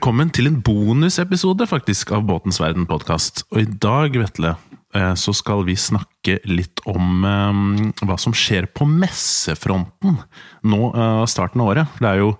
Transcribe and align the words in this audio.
Velkommen 0.00 0.30
til 0.32 0.46
en 0.48 0.54
bonusepisode 0.64 1.66
faktisk 1.68 2.14
av 2.16 2.22
Båtens 2.24 2.56
verden 2.56 2.86
podkast. 2.88 3.42
Og 3.52 3.58
i 3.60 3.66
dag, 3.84 4.14
Vetle, 4.16 4.54
eh, 4.96 5.10
så 5.12 5.34
skal 5.36 5.66
vi 5.66 5.74
snakke 5.76 6.38
litt 6.48 6.80
om 6.88 7.26
eh, 7.28 8.06
hva 8.08 8.16
som 8.16 8.32
skjer 8.32 8.70
på 8.72 8.88
messefronten 8.88 10.16
nå 10.64 10.80
eh, 10.88 11.20
starten 11.28 11.60
av 11.60 11.74
året. 11.74 12.00
Det 12.00 12.08
er 12.08 12.22
jo 12.22 12.30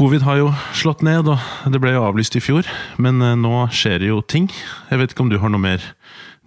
Covid 0.00 0.24
har 0.24 0.40
jo 0.40 0.48
slått 0.72 1.04
ned, 1.04 1.28
og 1.28 1.68
det 1.68 1.82
ble 1.84 1.92
jo 1.92 2.06
avlyst 2.08 2.40
i 2.40 2.44
fjor. 2.48 2.64
Men 2.96 3.20
nå 3.20 3.66
skjer 3.68 4.00
det 4.00 4.08
jo 4.14 4.24
ting. 4.24 4.48
Jeg 4.88 5.02
vet 5.02 5.12
ikke 5.12 5.28
om 5.28 5.34
du 5.34 5.36
har 5.44 5.52
noe 5.52 5.60
mer 5.60 5.84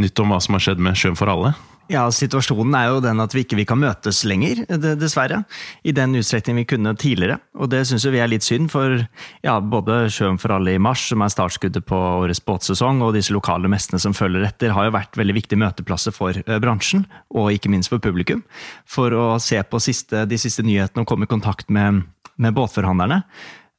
nytt 0.02 0.26
om 0.26 0.34
hva 0.34 0.42
som 0.42 0.58
har 0.58 0.66
skjedd 0.72 0.82
med 0.82 0.98
Sjøen 0.98 1.22
for 1.22 1.30
alle? 1.30 1.54
Ja, 1.90 2.04
Situasjonen 2.14 2.76
er 2.78 2.92
jo 2.92 3.00
den 3.02 3.18
at 3.24 3.34
vi 3.34 3.42
ikke 3.42 3.58
vi 3.58 3.66
kan 3.66 3.80
møtes 3.82 4.22
lenger, 4.28 4.62
dessverre. 5.00 5.40
I 5.82 5.94
den 5.98 6.14
utstrekning 6.20 6.60
vi 6.60 6.68
kunne 6.70 6.94
tidligere. 7.00 7.40
Og 7.58 7.72
det 7.72 7.82
syns 7.90 8.06
vi 8.06 8.22
er 8.22 8.30
litt 8.30 8.46
synd, 8.46 8.70
for 8.70 9.00
ja, 9.46 9.56
både 9.58 10.04
Sjøen 10.14 10.38
for 10.42 10.54
alle 10.54 10.76
i 10.78 10.82
mars, 10.82 11.08
som 11.10 11.26
er 11.26 11.34
startskuddet 11.34 11.88
på 11.90 11.98
årets 11.98 12.44
båtsesong, 12.46 13.02
og 13.02 13.16
disse 13.18 13.34
lokale 13.34 13.72
messene 13.74 13.98
som 14.02 14.14
følger 14.14 14.46
etter, 14.46 14.76
har 14.78 14.86
jo 14.86 14.94
vært 15.00 15.18
veldig 15.18 15.38
viktige 15.40 15.62
møteplasser 15.64 16.14
for 16.14 16.38
bransjen, 16.62 17.08
og 17.34 17.50
ikke 17.56 17.74
minst 17.74 17.90
for 17.90 18.04
publikum. 18.04 18.46
For 18.86 19.16
å 19.18 19.26
se 19.42 19.58
på 19.66 19.82
siste, 19.82 20.28
de 20.30 20.38
siste 20.38 20.66
nyhetene 20.68 21.02
og 21.02 21.10
komme 21.10 21.26
i 21.26 21.34
kontakt 21.34 21.74
med, 21.74 22.04
med 22.38 22.58
båtforhandlerne. 22.58 23.24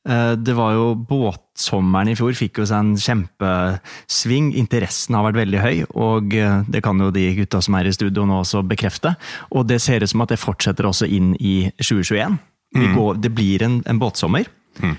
Eh, 0.09 0.33
det 0.33 0.55
var 0.57 0.73
jo 0.73 0.95
Båtsommeren 0.97 2.09
i 2.09 2.17
fjor 2.17 2.33
fikk 2.37 2.63
jo 2.63 2.69
seg 2.69 2.81
en 2.81 2.95
kjempesving. 3.01 4.53
Interessen 4.61 5.19
har 5.19 5.27
vært 5.29 5.43
veldig 5.43 5.61
høy, 5.61 5.83
og 5.93 6.37
eh, 6.37 6.63
det 6.71 6.83
kan 6.87 7.01
jo 7.03 7.11
de 7.15 7.27
gutta 7.43 7.61
som 7.65 7.77
er 7.77 7.91
i 7.91 7.95
studio 7.95 8.25
nå 8.29 8.41
også 8.41 8.65
bekrefte. 8.69 9.15
Og 9.53 9.69
det 9.69 9.81
ser 9.85 10.01
ut 10.05 10.13
som 10.13 10.25
at 10.25 10.33
det 10.33 10.41
fortsetter 10.41 10.89
også 10.89 11.09
inn 11.11 11.35
i 11.37 11.69
2021. 11.83 12.41
Mm. 12.77 12.91
Går, 12.97 13.21
det 13.21 13.33
blir 13.35 13.67
en, 13.67 13.81
en 13.91 14.01
båtsommer. 14.01 14.49
Mm. 14.81 14.97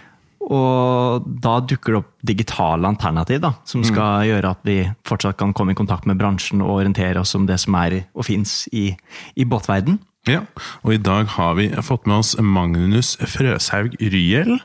Og 0.51 1.27
da 1.41 1.59
dukker 1.63 1.93
det 1.93 1.99
opp 2.01 2.13
digitale 2.25 2.89
alternativ 2.89 3.41
da, 3.43 3.53
som 3.65 3.81
mm. 3.81 3.87
skal 3.87 4.09
mm. 4.21 4.27
gjøre 4.29 4.53
at 4.55 4.63
vi 4.67 4.77
fortsatt 5.07 5.37
kan 5.39 5.53
komme 5.57 5.73
i 5.73 5.77
kontakt 5.77 6.07
med 6.09 6.19
bransjen 6.19 6.63
og 6.65 6.79
orientere 6.79 7.21
oss 7.21 7.33
om 7.37 7.45
det 7.49 7.59
som 7.61 7.77
er 7.79 8.01
og 8.11 8.25
fins 8.27 8.65
i, 8.73 8.89
i 9.37 9.47
båtverden. 9.47 9.99
Ja, 10.29 10.43
og 10.85 10.91
i 10.93 10.99
dag 11.01 11.31
har 11.33 11.55
vi 11.57 11.71
fått 11.81 12.03
med 12.05 12.19
oss 12.21 12.35
Magnus 12.37 13.15
Frøshaug 13.25 13.95
Ryel 13.97 14.59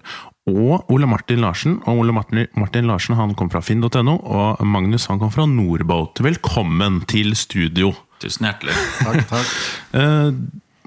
og 0.50 0.90
Ole 0.92 1.08
Martin 1.08 1.40
Larsen. 1.40 1.78
Og 1.88 2.02
Ole 2.02 2.12
Martin, 2.12 2.42
Martin 2.60 2.90
Larsen 2.90 3.16
han 3.16 3.32
kom 3.38 3.48
fra 3.48 3.62
finn.no, 3.64 4.18
og 4.20 4.60
Magnus 4.68 5.08
han 5.08 5.22
kom 5.22 5.32
fra 5.32 5.46
Norboat. 5.48 6.20
Velkommen 6.26 7.00
til 7.08 7.32
studio. 7.40 7.94
Tusen 8.20 8.50
hjertelig. 8.50 8.76
takk, 9.00 9.24
takk. 9.32 9.56
Eh, 9.96 10.28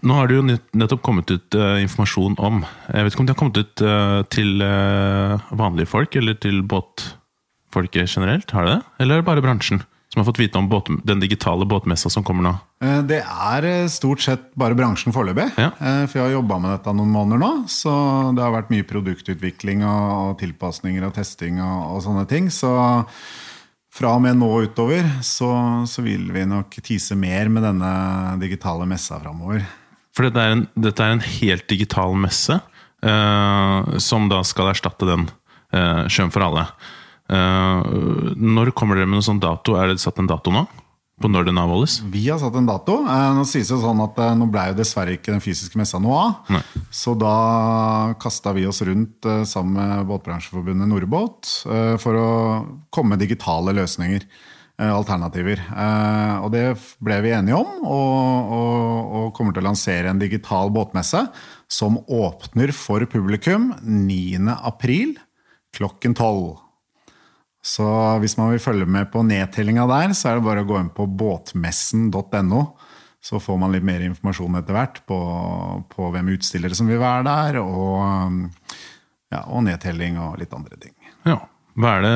nå 0.06 0.16
har 0.16 0.30
det 0.30 0.38
jo 0.38 0.44
nettopp 0.46 1.02
kommet 1.04 1.32
ut 1.34 1.56
uh, 1.58 1.80
informasjon 1.82 2.38
om 2.40 2.62
Jeg 2.62 3.04
vet 3.04 3.16
ikke 3.16 3.24
om 3.24 3.28
det 3.28 3.34
har 3.34 3.40
kommet 3.40 3.58
ut 3.58 3.82
uh, 3.84 4.22
til 4.32 4.62
uh, 4.62 5.50
vanlige 5.50 5.90
folk, 5.90 6.14
eller 6.16 6.38
til 6.40 6.62
båtfolket 6.62 8.06
generelt? 8.06 8.54
Har 8.54 8.68
det 8.68 8.78
det? 8.78 8.84
Eller 9.02 9.20
er 9.20 9.28
bare 9.28 9.44
bransjen? 9.44 9.82
Som 10.14 10.20
har 10.20 10.26
fått 10.26 10.40
vite 10.40 10.58
om 10.58 10.70
båt, 10.70 10.88
den 11.04 11.20
digitale 11.20 11.66
båtmessa 11.66 12.10
som 12.10 12.24
kommer 12.26 12.44
nå? 12.44 12.54
Eh, 12.82 13.02
det 13.06 13.20
er 13.22 13.66
eh, 13.70 13.90
stort 13.94 14.24
sett 14.26 14.48
bare 14.58 14.78
bransjen 14.78 15.14
foreløpig. 15.14 15.52
Ja. 15.54 15.70
Eh, 15.78 16.02
for 16.10 16.18
jeg 16.18 16.26
har 16.26 16.34
jobba 16.40 16.58
med 16.64 16.74
dette 16.74 16.94
noen 16.98 17.14
måneder 17.14 17.44
nå. 17.44 17.52
Så 17.70 17.94
det 18.34 18.42
har 18.42 18.56
vært 18.56 18.74
mye 18.74 18.88
produktutvikling 18.90 19.86
og, 19.86 20.40
tilpasninger 20.42 21.06
og 21.06 21.14
testing 21.18 21.62
og, 21.62 21.78
og, 21.94 22.02
sånne 22.08 22.26
ting. 22.30 22.50
Så 22.54 22.72
fra 23.94 24.16
og 24.16 24.24
med 24.26 24.40
nå 24.42 24.50
utover 24.66 25.06
så, 25.26 25.52
så, 25.90 26.02
vil 26.06 26.32
vi 26.34 26.48
nok 26.48 26.80
tise 26.86 27.18
mer 27.20 27.52
med 27.54 27.68
denne 27.68 27.94
digitale 28.42 28.90
messa 28.90 29.22
framover. 29.22 29.62
For 30.16 30.26
dette 30.26 30.42
er, 30.42 30.58
en, 30.58 30.66
dette 30.74 31.06
er 31.06 31.14
en 31.14 31.26
helt 31.26 31.70
digital 31.70 32.18
messe, 32.18 32.58
eh, 33.06 33.98
som 34.02 34.26
da 34.32 34.42
skal 34.48 34.74
erstatte 34.74 35.06
den 35.06 35.30
eh, 35.70 36.08
Sjøen 36.10 36.34
for 36.34 36.50
alle. 36.50 36.66
Uh, 37.30 38.34
når 38.34 38.74
kommer 38.74 38.98
dere 38.98 39.10
med 39.10 39.20
noen 39.20 39.28
sånn 39.28 39.42
dato? 39.42 39.78
Er 39.78 39.92
det 39.92 40.02
satt 40.02 40.18
en 40.22 40.30
dato 40.30 40.54
nå? 40.54 40.66
På 41.20 41.28
når 41.28 41.50
den 41.50 41.60
avholdes? 41.60 41.98
Vi 42.10 42.24
har 42.30 42.40
satt 42.42 42.56
en 42.58 42.68
dato. 42.68 43.02
Uh, 43.06 43.32
nå 43.38 43.44
sies 43.48 43.70
det 43.70 43.80
sånn 43.82 44.02
at 44.02 44.18
uh, 44.18 44.32
nå 44.40 44.48
ble 44.50 44.70
jo 44.72 44.78
dessverre 44.80 45.18
ikke 45.18 45.34
den 45.36 45.44
fysiske 45.44 45.78
messa 45.78 46.02
noe 46.02 46.20
av. 46.24 46.54
Nei. 46.56 46.62
Så 46.96 47.14
da 47.20 47.34
kasta 48.22 48.56
vi 48.58 48.66
oss 48.70 48.82
rundt 48.88 49.28
sammen 49.46 49.78
med 49.78 50.08
Båtbransjeforbundet 50.10 50.90
Nordbåt 50.90 51.52
for 52.02 52.18
å 52.18 52.30
komme 52.94 53.14
med 53.14 53.28
digitale 53.28 53.76
løsninger. 53.78 54.26
Alternativer. 54.80 55.60
Og 56.40 56.54
det 56.54 56.62
ble 57.04 57.18
vi 57.26 57.34
enige 57.36 57.58
om, 57.58 57.82
og, 57.84 58.54
og, 58.56 59.10
og 59.20 59.26
kommer 59.36 59.52
til 59.52 59.60
å 59.60 59.68
lansere 59.68 60.08
en 60.08 60.22
digital 60.22 60.72
båtmesse 60.72 61.26
som 61.68 61.98
åpner 62.08 62.72
for 62.72 63.04
publikum 63.12 63.74
9.4 63.84 65.18
klokken 65.76 66.16
12. 66.16 66.69
Så 67.60 67.86
hvis 68.24 68.38
man 68.40 68.54
vil 68.54 68.62
følge 68.64 68.88
med 68.88 69.10
på 69.12 69.24
nedtellinga 69.28 69.86
der, 69.90 70.14
så 70.16 70.32
er 70.32 70.40
det 70.40 70.48
bare 70.48 70.64
å 70.64 70.70
gå 70.70 70.80
inn 70.80 70.94
på 70.96 71.08
båtmessen.no. 71.20 72.62
Så 73.20 73.42
får 73.44 73.58
man 73.60 73.74
litt 73.76 73.84
mer 73.84 74.04
informasjon 74.06 74.62
etter 74.62 74.78
hvert 74.78 75.02
på, 75.10 75.20
på 75.92 76.12
hvem 76.14 76.32
utstillere 76.38 76.78
som 76.78 76.88
vil 76.88 77.02
være 77.02 77.26
der, 77.28 77.60
og, 77.60 78.46
ja, 79.34 79.44
og 79.44 79.66
nedtelling 79.68 80.22
og 80.24 80.40
litt 80.40 80.56
andre 80.56 80.80
ting. 80.80 80.96
Ja. 81.28 81.42
Hva 81.80 81.94
er 81.96 82.04
det 82.04 82.16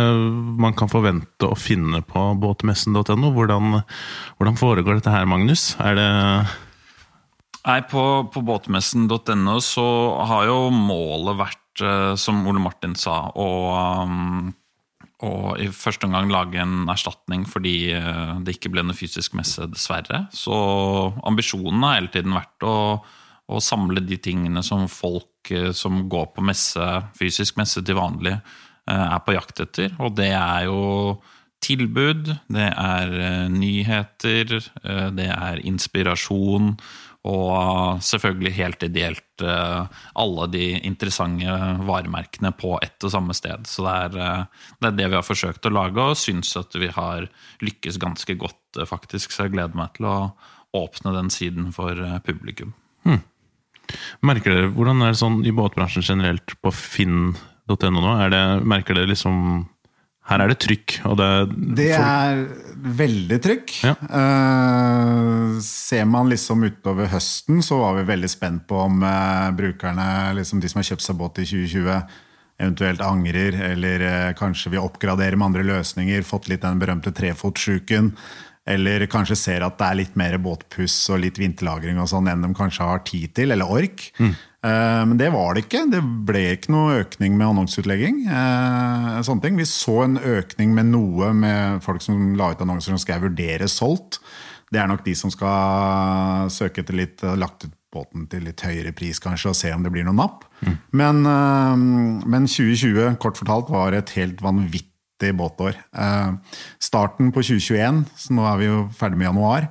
man 0.60 0.74
kan 0.76 0.90
forvente 0.92 1.48
å 1.48 1.56
finne 1.60 2.02
på 2.04 2.24
båtmessen.no? 2.42 3.30
Hvordan, 3.36 3.78
hvordan, 4.40 4.58
foregår 4.60 5.00
dette 5.00 5.14
her, 5.14 5.28
Magnus? 5.30 5.74
Er 5.80 6.00
det 6.00 6.08
Nei, 7.64 7.78
På, 7.88 8.26
på 8.28 8.42
båtmessen.no 8.44 9.60
så 9.64 9.86
har 10.28 10.50
jo 10.50 10.58
målet 10.74 11.40
vært, 11.40 11.84
eh, 11.84 12.10
som 12.20 12.42
Ole 12.50 12.60
Martin 12.60 12.98
sa, 13.00 13.30
å 13.40 13.48
um, 14.04 14.50
og 15.22 15.60
i 15.62 15.70
første 15.72 16.08
omgang 16.08 16.32
lage 16.32 16.60
en 16.60 16.90
erstatning 16.92 17.46
fordi 17.48 17.94
eh, 17.96 18.40
det 18.44 18.58
ikke 18.58 18.72
ble 18.74 18.84
noe 18.86 18.98
fysisk 18.98 19.36
messe, 19.38 19.68
dessverre. 19.72 20.26
Så 20.36 20.56
ambisjonen 21.28 21.86
har 21.86 22.00
hele 22.00 22.12
tiden 22.14 22.36
vært 22.36 22.66
å, 22.68 22.76
å, 23.48 23.62
samle 23.64 24.04
de 24.04 24.18
tingene 24.18 24.64
som 24.66 24.88
folk 24.92 25.54
eh, 25.54 25.72
som 25.78 26.04
går 26.12 26.34
på 26.36 26.44
messe, 26.46 26.90
fysisk 27.20 27.62
messe 27.62 27.86
til 27.86 28.00
vanlig, 28.00 28.36
eh, 28.90 29.06
er 29.06 29.24
på 29.24 29.38
jakt 29.38 29.64
etter. 29.64 29.96
Og 30.04 30.18
det 30.18 30.34
er 30.34 30.68
jo 30.68 31.22
tilbud, 31.64 32.34
det 32.52 32.68
er 32.76 33.48
nyheter, 33.48 34.58
det 35.16 35.28
er 35.32 35.62
inspirasjon. 35.64 36.74
Og 37.24 38.02
selvfølgelig 38.04 38.52
helt 38.58 38.84
ideelt 38.84 39.44
eh, 39.48 40.00
alle 40.20 40.48
de 40.52 40.66
interessante 40.84 41.54
varemerkene 41.88 42.52
på 42.60 42.76
ett 42.84 43.06
og 43.08 43.14
samme 43.14 43.36
sted. 43.38 43.64
Så 43.70 43.86
det 43.86 43.94
er, 43.94 44.18
eh, 44.20 44.66
det 44.82 44.90
er, 44.90 44.98
det 44.98 45.08
vi 45.08 45.18
har 45.20 45.24
forsøkt 45.24 45.70
å 45.70 45.72
lage, 45.72 46.04
og 46.04 46.20
syns 46.20 46.52
at 46.60 46.76
vi 46.76 46.92
har 46.92 47.30
lykkes 47.64 48.02
ganske 48.04 48.36
godt, 48.42 48.60
eh, 48.76 48.90
faktisk. 48.90 49.32
Så 49.32 49.48
jeg 49.48 49.56
gleder 49.56 49.80
meg 49.80 49.96
til 49.96 50.10
å 50.12 50.18
åpne 50.76 51.16
den 51.16 51.32
siden 51.32 51.72
for 51.72 51.96
publikum. 52.28 52.74
Hmm. 53.08 53.22
Merker 54.26 54.58
dere, 54.58 54.74
Hvordan 54.76 55.04
er 55.06 55.14
det 55.14 55.22
sånn 55.22 55.44
i 55.48 55.56
båtbransjen 55.56 56.04
generelt 56.04 56.56
på 56.60 56.72
finn.no 56.76 57.94
nå? 57.94 58.18
Det, 58.34 58.44
merker 58.68 59.00
dere 59.00 59.12
liksom 59.14 59.64
her 60.30 60.40
er 60.40 60.52
det 60.54 60.60
trykk. 60.64 60.94
Det, 61.20 61.30
det, 61.76 61.90
er 62.00 62.44
veldig 63.00 63.40
trykk. 63.44 63.74
Ja. 63.84 63.96
Uh, 64.08 65.58
ser 65.64 66.06
man 66.08 66.32
liksom 66.32 66.64
utover 66.64 67.10
høsten, 67.12 67.60
så 67.66 67.82
var 67.82 67.98
vi 67.98 68.06
veldig 68.08 68.30
spent 68.32 68.64
på 68.70 68.80
om 68.86 69.04
uh, 69.04 69.52
brukerne, 69.56 70.06
liksom 70.40 70.64
de 70.64 70.72
som 70.72 70.80
har 70.80 70.88
kjøpt 70.94 71.04
seg 71.04 71.20
båt 71.20 71.44
i 71.44 71.48
2020, 71.50 72.16
eventuelt 72.64 73.04
angrer, 73.04 73.60
eller 73.74 74.08
uh, 74.08 74.32
kanskje 74.40 74.72
vil 74.72 74.86
oppgradere 74.86 75.36
med 75.36 75.50
andre 75.52 75.68
løsninger, 75.74 76.24
fått 76.28 76.48
litt 76.52 76.64
den 76.64 76.80
berømte 76.80 77.12
trefotsjuken. 77.16 78.14
Eller 78.64 79.04
kanskje 79.12 79.36
ser 79.36 79.68
at 79.68 79.76
det 79.76 79.90
er 79.90 80.00
litt 80.00 80.14
mer 80.16 80.38
båtpuss 80.40 80.96
og 81.12 81.20
litt 81.26 81.36
vinterlagring 81.36 81.98
og 82.00 82.08
sånn 82.08 82.30
enn 82.32 82.46
de 82.46 82.54
kanskje 82.56 82.88
har 82.88 83.04
tid 83.04 83.36
til, 83.36 83.52
eller 83.52 83.68
ork. 83.68 84.08
Mm. 84.24 84.38
Eh, 84.64 85.04
men 85.10 85.18
det 85.20 85.30
var 85.34 85.54
det 85.54 85.66
ikke. 85.66 85.84
Det 85.92 86.02
ble 86.28 86.44
ikke 86.56 86.74
noe 86.76 87.02
økning 87.02 87.36
med 87.38 87.50
annonseutlegging. 87.50 88.24
Eh, 88.28 89.20
sånne 89.28 89.44
ting. 89.44 89.60
Vi 89.60 89.68
så 89.70 90.00
en 90.06 90.18
økning 90.18 90.74
med 90.78 90.92
noe 90.94 91.34
med 91.36 91.84
folk 91.86 92.04
som 92.06 92.34
la 92.40 92.54
ut 92.54 92.64
annonser 92.64 92.96
som 92.96 93.02
skal 93.02 93.24
vurdere 93.26 93.70
solgt. 93.72 94.22
Det 94.74 94.82
er 94.82 94.90
nok 94.90 95.04
de 95.06 95.14
som 95.18 95.30
skal 95.30 96.50
søke 96.50 96.82
etter 96.82 96.98
litt 96.98 97.22
lagt 97.38 97.68
ut 97.68 97.76
båten 97.94 98.26
til 98.32 98.48
litt 98.48 98.64
høyere 98.66 98.94
pris 98.96 99.22
kanskje, 99.22 99.52
og 99.52 99.58
se 99.58 99.72
om 99.74 99.86
det 99.86 99.92
blir 99.94 100.06
noe 100.08 100.18
napp. 100.18 100.48
Mm. 100.64 100.78
Men, 101.00 101.22
eh, 101.30 102.26
men 102.34 102.50
2020 102.50 103.18
kort 103.22 103.40
fortalt 103.40 103.70
var 103.74 103.94
et 103.94 104.10
helt 104.18 104.42
vanvittig 104.42 105.34
båtår. 105.38 105.78
Eh, 105.94 106.32
starten 106.80 107.32
på 107.32 107.44
2021, 107.46 108.06
så 108.18 108.34
nå 108.34 108.48
er 108.50 108.58
vi 108.58 108.66
jo 108.72 108.90
ferdig 108.98 109.18
med 109.18 109.30
januar, 109.30 109.70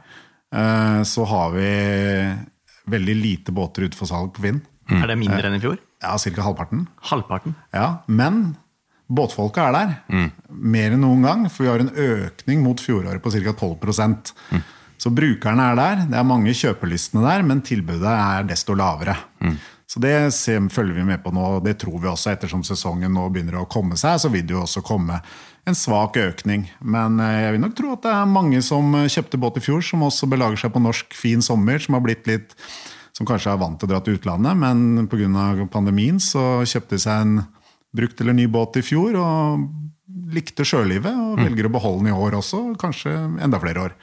eh, 0.52 1.02
så 1.02 1.26
har 1.26 1.50
vi 1.52 1.72
veldig 2.88 3.16
lite 3.16 3.52
båter 3.52 3.86
ute 3.86 3.96
for 3.96 4.06
salg 4.06 4.32
på 4.34 4.42
Finn. 4.42 4.62
Mm. 4.90 4.98
Er 4.98 5.12
det 5.12 5.18
mindre 5.20 5.48
enn 5.48 5.56
i 5.58 5.62
fjor? 5.62 5.78
Ja, 6.02 6.16
ca. 6.18 6.42
halvparten. 6.48 6.86
Halvparten? 7.12 7.56
Ja, 7.74 8.02
Men 8.06 8.56
båtfolket 9.12 9.62
er 9.62 9.74
der. 9.76 9.90
Mm. 10.08 10.30
Mer 10.74 10.94
enn 10.94 11.04
noen 11.04 11.26
gang, 11.26 11.44
for 11.52 11.66
vi 11.66 11.72
har 11.72 11.82
en 11.82 11.92
økning 11.92 12.62
mot 12.64 12.80
fjoråret 12.80 13.22
på 13.22 13.32
ca. 13.34 13.52
12 13.52 13.76
mm. 14.56 14.64
Så 15.02 15.10
brukerne 15.10 15.68
er 15.72 15.78
der. 15.78 16.02
Det 16.08 16.18
er 16.18 16.26
mange 16.26 16.54
kjøpelystne 16.56 17.24
der, 17.24 17.44
men 17.46 17.62
tilbudet 17.66 18.08
er 18.12 18.48
desto 18.48 18.76
lavere. 18.78 19.16
Mm. 19.42 19.56
Så 19.92 20.00
det 20.00 20.14
følger 20.72 20.94
vi 20.96 21.04
med 21.04 21.20
på 21.20 21.30
nå, 21.34 21.58
det 21.60 21.76
tror 21.82 21.98
vi 22.00 22.08
også. 22.08 22.32
Ettersom 22.32 22.62
sesongen 22.64 23.12
nå 23.12 23.26
begynner 23.28 23.60
å 23.60 23.68
komme 23.68 23.98
seg, 24.00 24.22
så 24.22 24.30
vil 24.32 24.46
det 24.46 24.54
jo 24.54 24.62
også 24.62 24.80
komme 24.86 25.18
en 25.68 25.76
svak 25.76 26.16
økning. 26.16 26.64
Men 26.80 27.20
eh, 27.20 27.42
jeg 27.44 27.54
vil 27.54 27.62
nok 27.66 27.76
tro 27.76 27.92
at 27.92 28.06
det 28.06 28.14
er 28.14 28.30
mange 28.30 28.62
som 28.64 28.96
kjøpte 29.04 29.40
båt 29.42 29.60
i 29.60 29.64
fjor, 29.66 29.84
som 29.84 30.06
også 30.06 30.30
belager 30.32 30.64
seg 30.64 30.72
på 30.74 30.82
norsk 30.82 31.12
fin 31.14 31.44
sommer, 31.44 31.82
som 31.82 31.98
har 31.98 32.06
blitt 32.06 32.30
litt 32.30 32.56
som 33.22 33.28
kanskje 33.30 33.54
er 33.54 33.60
vant 33.60 33.78
til 33.78 33.86
å 33.86 33.92
dra 33.94 34.02
til 34.02 34.18
utlandet, 34.18 34.58
men 34.58 35.06
pga. 35.10 35.68
pandemien 35.70 36.18
så 36.20 36.64
kjøpte 36.66 36.96
de 36.96 37.04
seg 37.04 37.22
en 37.22 37.36
brukt 37.94 38.20
eller 38.20 38.34
ny 38.34 38.48
båt 38.50 38.80
i 38.80 38.82
fjor 38.82 39.14
og 39.20 39.68
likte 40.32 40.64
sjølivet 40.64 41.12
og 41.12 41.38
mm. 41.38 41.44
velger 41.46 41.68
å 41.68 41.72
beholde 41.72 42.02
den 42.02 42.12
i 42.12 42.16
år 42.16 42.38
også, 42.40 42.64
kanskje 42.80 43.12
enda 43.44 43.60
flere 43.62 43.86
år. 43.86 43.94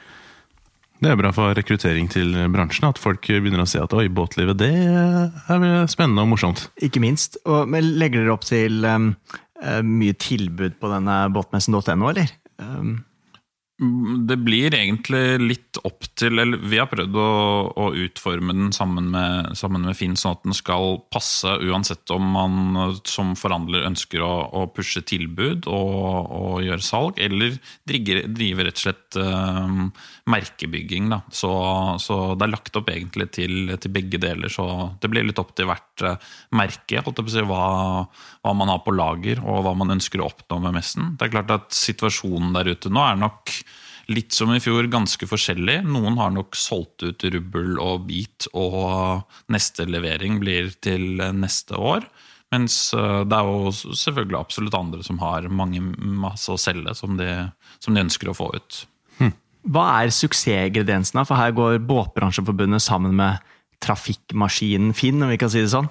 Det 1.00 1.08
er 1.08 1.16
bra 1.16 1.30
for 1.32 1.56
rekruttering 1.56 2.10
til 2.12 2.34
bransjen, 2.52 2.86
at 2.90 3.00
folk 3.00 3.24
begynner 3.24 3.64
å 3.64 3.68
se 3.68 3.80
at 3.80 3.92
oi, 3.96 4.06
båtlivet 4.12 4.58
det 4.60 4.72
er 4.84 5.86
spennende 5.88 6.26
og 6.26 6.34
morsomt. 6.34 6.66
Ikke 6.84 7.00
minst. 7.00 7.38
Og, 7.48 7.64
men 7.72 7.94
legger 8.00 8.20
dere 8.20 8.34
opp 8.34 8.44
til 8.44 8.84
um, 8.84 9.14
mye 9.88 10.16
tilbud 10.20 10.76
på 10.80 10.92
denne 10.92 11.22
båtmessen.no, 11.32 12.10
eller? 12.12 12.34
Um, 12.60 12.98
det 14.28 14.36
blir 14.44 14.74
egentlig 14.76 15.40
litt 15.40 15.78
opp 15.88 16.04
til 16.18 16.36
eller 16.42 16.60
Vi 16.68 16.76
har 16.76 16.88
prøvd 16.90 17.14
å, 17.16 17.28
å 17.80 17.86
utforme 17.96 18.52
den 18.52 18.74
sammen 18.76 19.08
med, 19.14 19.54
sammen 19.56 19.86
med, 19.86 19.96
Finn, 19.96 20.18
sånn 20.20 20.36
at 20.36 20.44
den 20.44 20.56
skal 20.56 20.98
passe 21.12 21.54
uansett 21.64 22.12
om 22.12 22.26
man 22.34 22.98
som 23.08 23.32
forhandler 23.40 23.86
ønsker 23.88 24.20
å, 24.24 24.32
å 24.52 24.66
pushe 24.74 25.00
tilbud 25.00 25.64
og, 25.72 25.96
og, 26.28 26.58
gjøre 26.66 26.84
salg, 26.84 27.20
eller 27.24 27.56
drive, 27.88 28.66
rett 28.68 28.76
og 28.76 28.84
slett 28.84 29.16
uh, 29.16 29.88
merkebygging. 30.30 31.08
Da. 31.12 31.20
Så, 31.32 31.50
så, 32.02 32.18
det 32.36 32.46
er 32.46 32.52
lagt 32.54 32.76
opp 32.78 32.90
egentlig 32.92 33.30
til, 33.36 33.74
til, 33.80 33.94
begge 33.94 34.20
deler. 34.22 34.52
Så 34.52 34.66
det 35.00 35.10
blir 35.12 35.26
litt 35.26 35.40
opp 35.42 35.54
til 35.58 35.70
hvert 35.70 36.06
uh, 36.06 36.32
merke 36.56 37.02
si, 37.30 37.44
hva, 37.46 37.66
hva 38.06 38.56
man 38.56 38.72
har 38.72 38.82
på 38.84 38.94
lager 38.96 39.42
og 39.44 39.64
hva 39.66 39.76
man 39.78 39.96
ønsker 39.96 40.22
å 40.22 40.30
oppnå 40.30 40.60
med 40.66 40.76
messen. 40.80 41.14
Det 41.16 41.28
er 41.28 41.36
klart 41.38 41.54
at 41.54 41.70
Situasjonen 41.76 42.54
der 42.56 42.72
ute 42.74 42.92
nå 42.92 43.04
er 43.04 43.20
nok 43.20 43.54
litt 44.10 44.34
som 44.34 44.50
i 44.50 44.60
fjor, 44.62 44.88
ganske 44.90 45.26
forskjellig. 45.28 45.80
Noen 45.86 46.18
har 46.18 46.32
nok 46.34 46.56
solgt 46.58 47.04
ut 47.06 47.24
rubbel 47.30 47.78
og 47.78 48.08
bit, 48.08 48.48
og 48.58 49.22
neste 49.54 49.86
levering 49.86 50.40
blir 50.42 50.72
til 50.82 51.22
neste 51.36 51.78
år. 51.78 52.08
Mens 52.50 52.90
eh, 52.98 53.20
det 53.30 53.36
er 53.36 53.46
jo 53.46 53.70
selvfølgelig 53.70 54.38
absolutt 54.38 54.78
andre 54.78 55.04
som 55.06 55.20
har 55.22 55.46
mange 55.52 55.82
masse 55.94 56.50
å 56.50 56.58
selge 56.58 56.96
som 56.98 57.14
de, 57.20 57.28
som 57.78 57.94
de 57.94 58.02
ønsker 58.02 58.30
å 58.30 58.36
få 58.36 58.50
ut. 58.56 58.80
Hva 59.68 59.86
er 60.00 60.12
suksessingrediensene? 60.14 61.26
For 61.28 61.36
her 61.36 61.52
går 61.56 61.82
Båtbransjeforbundet 61.84 62.82
sammen 62.84 63.16
med 63.18 63.40
trafikkmaskinen 63.84 64.94
Finn, 64.96 65.22
om 65.22 65.32
vi 65.32 65.38
kan 65.40 65.52
si 65.52 65.62
det 65.62 65.72
sånn. 65.72 65.88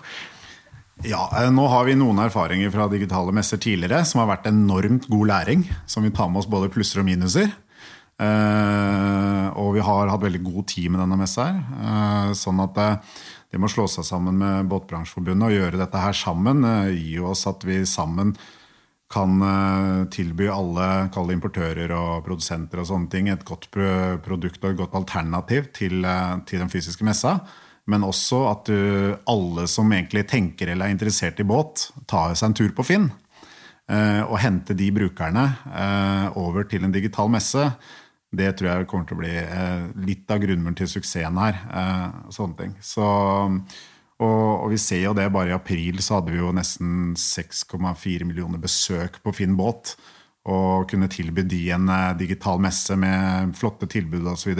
Ja, 1.07 1.29
eh, 1.39 1.49
Nå 1.53 1.67
har 1.71 1.85
vi 1.87 1.95
noen 1.95 2.19
erfaringer 2.19 2.71
fra 2.73 2.89
digitale 2.91 3.31
messer 3.35 3.61
tidligere 3.61 4.03
som 4.05 4.19
har 4.23 4.31
vært 4.33 4.49
enormt 4.51 5.07
god 5.09 5.27
læring. 5.31 5.65
Som 5.87 6.03
vi 6.03 6.11
tar 6.11 6.29
med 6.29 6.41
oss 6.41 6.49
både 6.49 6.71
plusser 6.73 7.01
og 7.01 7.09
minuser. 7.09 7.51
Uh, 8.19 9.47
og 9.55 9.77
vi 9.77 9.79
har 9.79 10.09
hatt 10.11 10.25
veldig 10.25 10.41
god 10.43 10.65
tid 10.67 10.89
med 10.91 10.99
denne 10.99 11.15
messa. 11.21 11.45
her. 11.47 11.61
Uh, 11.79 12.33
sånn 12.35 12.59
at 12.59 12.75
det 13.49 13.61
må 13.61 13.69
slå 13.71 13.85
seg 13.87 14.03
sammen 14.03 14.35
med 14.41 14.67
Båtbransjeforbundet 14.67 15.47
og 15.47 15.55
gjøre 15.55 15.79
dette 15.79 16.01
her 16.03 16.13
sammen, 16.13 16.65
jo 16.99 17.29
oss 17.31 17.47
at 17.47 17.63
vi 17.65 17.79
sammen 17.87 18.35
kan 19.09 19.41
tilby 20.13 20.45
alle 20.53 21.09
importører 21.33 21.89
og 21.97 22.25
produsenter 22.27 22.83
og 22.83 22.85
sånne 22.85 23.09
ting 23.09 23.29
et 23.31 23.45
godt 23.47 23.65
produkt 24.21 24.61
og 24.61 24.69
et 24.69 24.77
godt 24.83 24.97
alternativ 24.99 25.71
til, 25.73 26.05
til 26.45 26.61
den 26.61 26.69
fysiske 26.69 27.07
messa. 27.07 27.39
Men 27.89 28.05
også 28.05 28.43
at 28.51 28.69
du, 28.69 29.15
alle 29.25 29.65
som 29.65 29.89
egentlig 29.89 30.27
tenker 30.29 30.69
eller 30.69 30.85
er 30.85 30.93
interessert 30.93 31.41
i 31.41 31.47
båt, 31.47 31.87
tar 32.05 32.35
seg 32.37 32.51
en 32.51 32.57
tur 32.59 32.69
på 32.77 32.85
Finn. 32.85 33.09
Og 33.89 34.37
hente 34.43 34.77
de 34.77 34.91
brukerne 34.93 35.47
over 36.37 36.69
til 36.69 36.85
en 36.85 36.93
digital 36.93 37.33
messe 37.33 37.65
det 38.29 38.51
tror 38.57 38.69
jeg 38.69 38.89
kommer 38.89 39.07
til 39.09 39.17
å 39.17 39.21
bli 39.23 39.35
eh, 39.41 39.85
litt 40.05 40.29
av 40.29 40.41
grunnmuren 40.43 40.77
til 40.77 40.89
suksessen 40.89 41.39
her. 41.41 41.63
Eh, 41.65 42.19
sånne 42.35 42.57
ting. 42.59 42.75
Så, 42.85 43.05
og, 44.19 44.65
og, 44.65 44.69
vi 44.73 44.79
ser 44.81 45.05
jo 45.05 45.15
det, 45.15 45.29
bare 45.31 45.53
i 45.53 45.55
april 45.55 46.01
så 46.03 46.17
hadde 46.17 46.33
vi 46.33 46.41
jo 46.41 46.53
nesten 46.55 47.13
6,4 47.15 48.27
millioner 48.27 48.59
besøk 48.61 49.21
på 49.23 49.33
Finn 49.35 49.55
båt. 49.59 49.95
Og 50.49 50.89
kunne 50.89 51.09
tilby 51.11 51.43
de 51.47 51.61
en 51.75 51.91
eh, 51.93 52.17
digital 52.19 52.59
messe 52.63 52.95
med 52.99 53.53
flotte 53.59 53.87
tilbud 53.91 54.27
osv. 54.31 54.55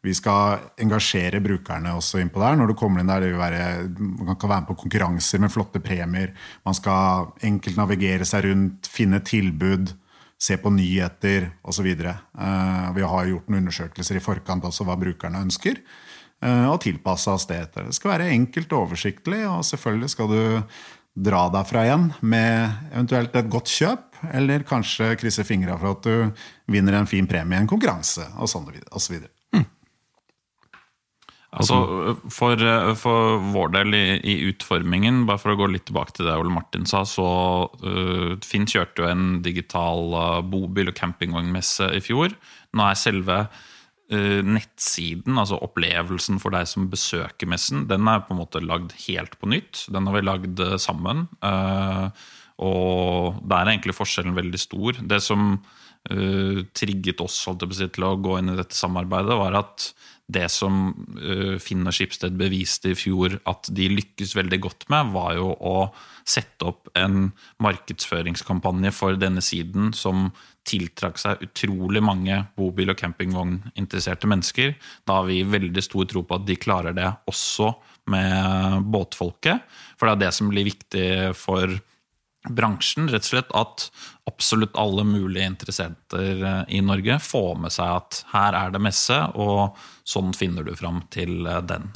Vi 0.00 0.14
skal 0.16 0.64
engasjere 0.80 1.42
brukerne 1.44 1.92
også 1.96 2.22
innpå 2.22 2.40
der. 2.40 2.56
Når 2.56 2.70
du 2.70 2.76
kommer 2.76 3.02
inn 3.02 3.10
der, 3.10 3.20
det 3.20 3.32
vil 3.32 3.40
være, 3.40 3.88
Man 4.00 4.36
kan 4.36 4.48
være 4.48 4.64
med 4.64 4.70
på 4.72 4.78
konkurranser 4.82 5.40
med 5.40 5.52
flotte 5.52 5.80
premier. 5.80 6.32
Man 6.64 6.76
skal 6.76 7.32
enkelt 7.44 7.76
navigere 7.76 8.28
seg 8.28 8.48
rundt, 8.48 8.88
finne 8.88 9.20
tilbud 9.20 9.92
se 10.40 10.56
på 10.56 10.72
nyheter 10.72 11.50
osv. 11.68 11.88
Uh, 12.00 12.86
vi 12.96 13.04
har 13.04 13.28
gjort 13.28 13.50
noen 13.50 13.66
undersøkelser 13.66 14.16
i 14.16 14.24
forkant 14.24 14.64
også 14.64 14.86
hva 14.88 14.96
brukerne 15.00 15.42
ønsker. 15.44 15.82
Uh, 16.40 16.70
og 16.72 16.78
tilpassa 16.80 17.34
oss 17.36 17.44
det 17.50 17.58
etter. 17.66 17.90
Det 17.90 17.96
skal 17.98 18.14
være 18.14 18.30
enkelt 18.32 18.72
og 18.72 18.86
oversiktlig, 18.86 19.42
og 19.48 19.64
selvfølgelig 19.68 20.12
skal 20.14 20.30
du 20.32 20.40
dra 21.20 21.42
derfra 21.52 21.82
igjen 21.84 22.06
med 22.22 22.86
eventuelt 22.94 23.34
et 23.36 23.50
godt 23.52 23.68
kjøp, 23.68 24.22
eller 24.36 24.64
kanskje 24.68 25.14
krysse 25.20 25.44
fingra 25.44 25.76
for 25.80 25.98
at 25.98 26.06
du 26.06 26.46
vinner 26.72 26.96
en 26.96 27.10
fin 27.10 27.28
premie 27.28 27.58
i 27.58 27.64
en 27.64 27.68
konkurranse, 27.68 28.24
og 28.38 28.48
sånn 28.48 28.70
og 28.70 29.02
så 29.02 29.12
videre. 29.12 29.34
Altså, 31.50 31.76
for, 32.30 32.60
for, 32.94 33.40
vår 33.50 33.72
del 33.74 33.96
i, 33.98 34.04
i, 34.22 34.34
utformingen, 34.52 35.24
bare 35.26 35.40
for 35.42 35.50
å 35.50 35.58
gå 35.58 35.66
litt 35.72 35.88
tilbake 35.88 36.14
til 36.14 36.28
det 36.28 36.36
Ole 36.38 36.52
Martin 36.54 36.86
sa, 36.86 37.02
så 37.02 37.26
uh, 37.66 38.36
Finn 38.46 38.68
kjørte 38.70 39.02
jo 39.02 39.08
en 39.10 39.24
digital 39.42 40.14
uh, 40.14 40.38
bobil- 40.46 40.92
og 40.92 40.94
campingvognmesse 41.00 41.90
i 41.98 42.02
fjor. 42.06 42.36
Nå 42.78 42.86
er 42.86 43.00
selve 43.00 43.40
uh, 43.48 43.66
nettsiden, 44.10 45.38
altså 45.38 45.60
opplevelsen 45.62 46.40
for 46.42 46.54
deg 46.54 46.66
som 46.66 46.88
besøker 46.90 47.46
messen, 47.50 47.84
den 47.90 48.08
er 48.10 48.24
på 48.26 48.34
en 48.34 48.40
måte 48.40 48.62
lagd 48.64 48.96
helt 49.06 49.36
på 49.38 49.50
nytt. 49.52 49.84
Den 49.94 50.08
har 50.08 50.16
vi 50.16 50.24
lagd 50.26 50.62
uh, 50.64 50.76
sammen. 50.82 51.28
og 52.60 53.38
der 53.46 53.60
er 53.60 53.70
egentlig 53.70 53.94
forskjellen 53.96 54.34
veldig 54.36 54.58
stor. 54.60 54.98
Det 55.00 55.22
som 55.24 55.54
trigget 56.74 57.20
oss 57.20 57.42
til 57.44 58.04
å 58.06 58.14
gå 58.16 58.38
inn 58.40 58.54
i 58.54 58.56
dette 58.56 58.72
samarbeidet, 58.72 59.36
var 59.36 59.58
at 59.58 59.90
det 60.32 60.46
som 60.52 60.92
Finn 61.62 61.88
og 61.88 61.94
Skipsted 61.94 62.36
beviste 62.38 62.92
i 62.92 62.98
fjor 62.98 63.36
at 63.50 63.70
de 63.74 63.88
lykkes 63.92 64.34
veldig 64.38 64.60
godt 64.64 64.86
med, 64.92 65.12
var 65.14 65.34
jo 65.38 65.50
å 65.52 65.76
sette 66.28 66.68
opp 66.70 66.90
en 66.98 67.30
markedsføringskampanje 67.62 68.92
for 68.94 69.18
denne 69.20 69.42
siden 69.44 69.92
som 69.96 70.30
tiltrakk 70.70 71.18
seg 71.20 71.42
utrolig 71.44 72.02
mange 72.04 72.38
bobil- 72.58 72.92
og 72.92 72.98
campingvogninteresserte 73.00 74.30
mennesker. 74.30 74.74
Da 75.04 75.20
har 75.20 75.28
vi 75.28 75.42
veldig 75.42 75.84
stor 75.84 76.08
tro 76.10 76.24
på 76.24 76.38
at 76.38 76.46
de 76.46 76.58
klarer 76.60 76.96
det 76.96 77.08
også 77.30 77.72
med 78.10 78.90
båtfolket. 78.90 79.66
For 79.98 80.08
det 80.08 80.16
er 80.16 80.24
det 80.26 80.34
som 80.36 80.50
blir 80.52 80.68
viktig 80.70 81.08
for 81.38 81.78
bransjen, 82.48 83.10
rett 83.12 83.26
og 83.26 83.32
slett 83.34 83.50
at 83.56 83.90
absolutt 84.30 84.78
alle 84.80 85.04
mulige 85.04 85.48
interessenter 85.50 86.40
eh, 86.40 86.62
i 86.78 86.80
Norge 86.84 87.18
får 87.20 87.58
med 87.60 87.74
seg 87.74 87.98
at 87.98 88.22
her 88.32 88.56
er 88.56 88.72
det 88.72 88.80
messe, 88.80 89.18
og 89.36 89.76
sånn 90.08 90.32
finner 90.36 90.64
du 90.64 90.72
fram 90.78 91.02
til 91.12 91.44
eh, 91.44 91.60
den. 91.68 91.90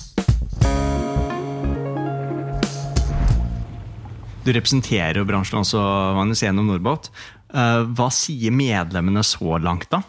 Du 4.45 4.51
representerer 4.53 5.17
jo 5.17 5.25
bransjen 5.25 5.63
også, 5.63 5.81
Magnus, 6.19 6.43
gjennom 6.45 6.69
Nordbåt. 6.69 7.09
Eh, 7.53 7.83
hva 7.97 8.09
sier 8.15 8.55
medlemmene 8.55 9.25
så 9.27 9.59
langt, 9.63 9.91
da? 9.93 10.01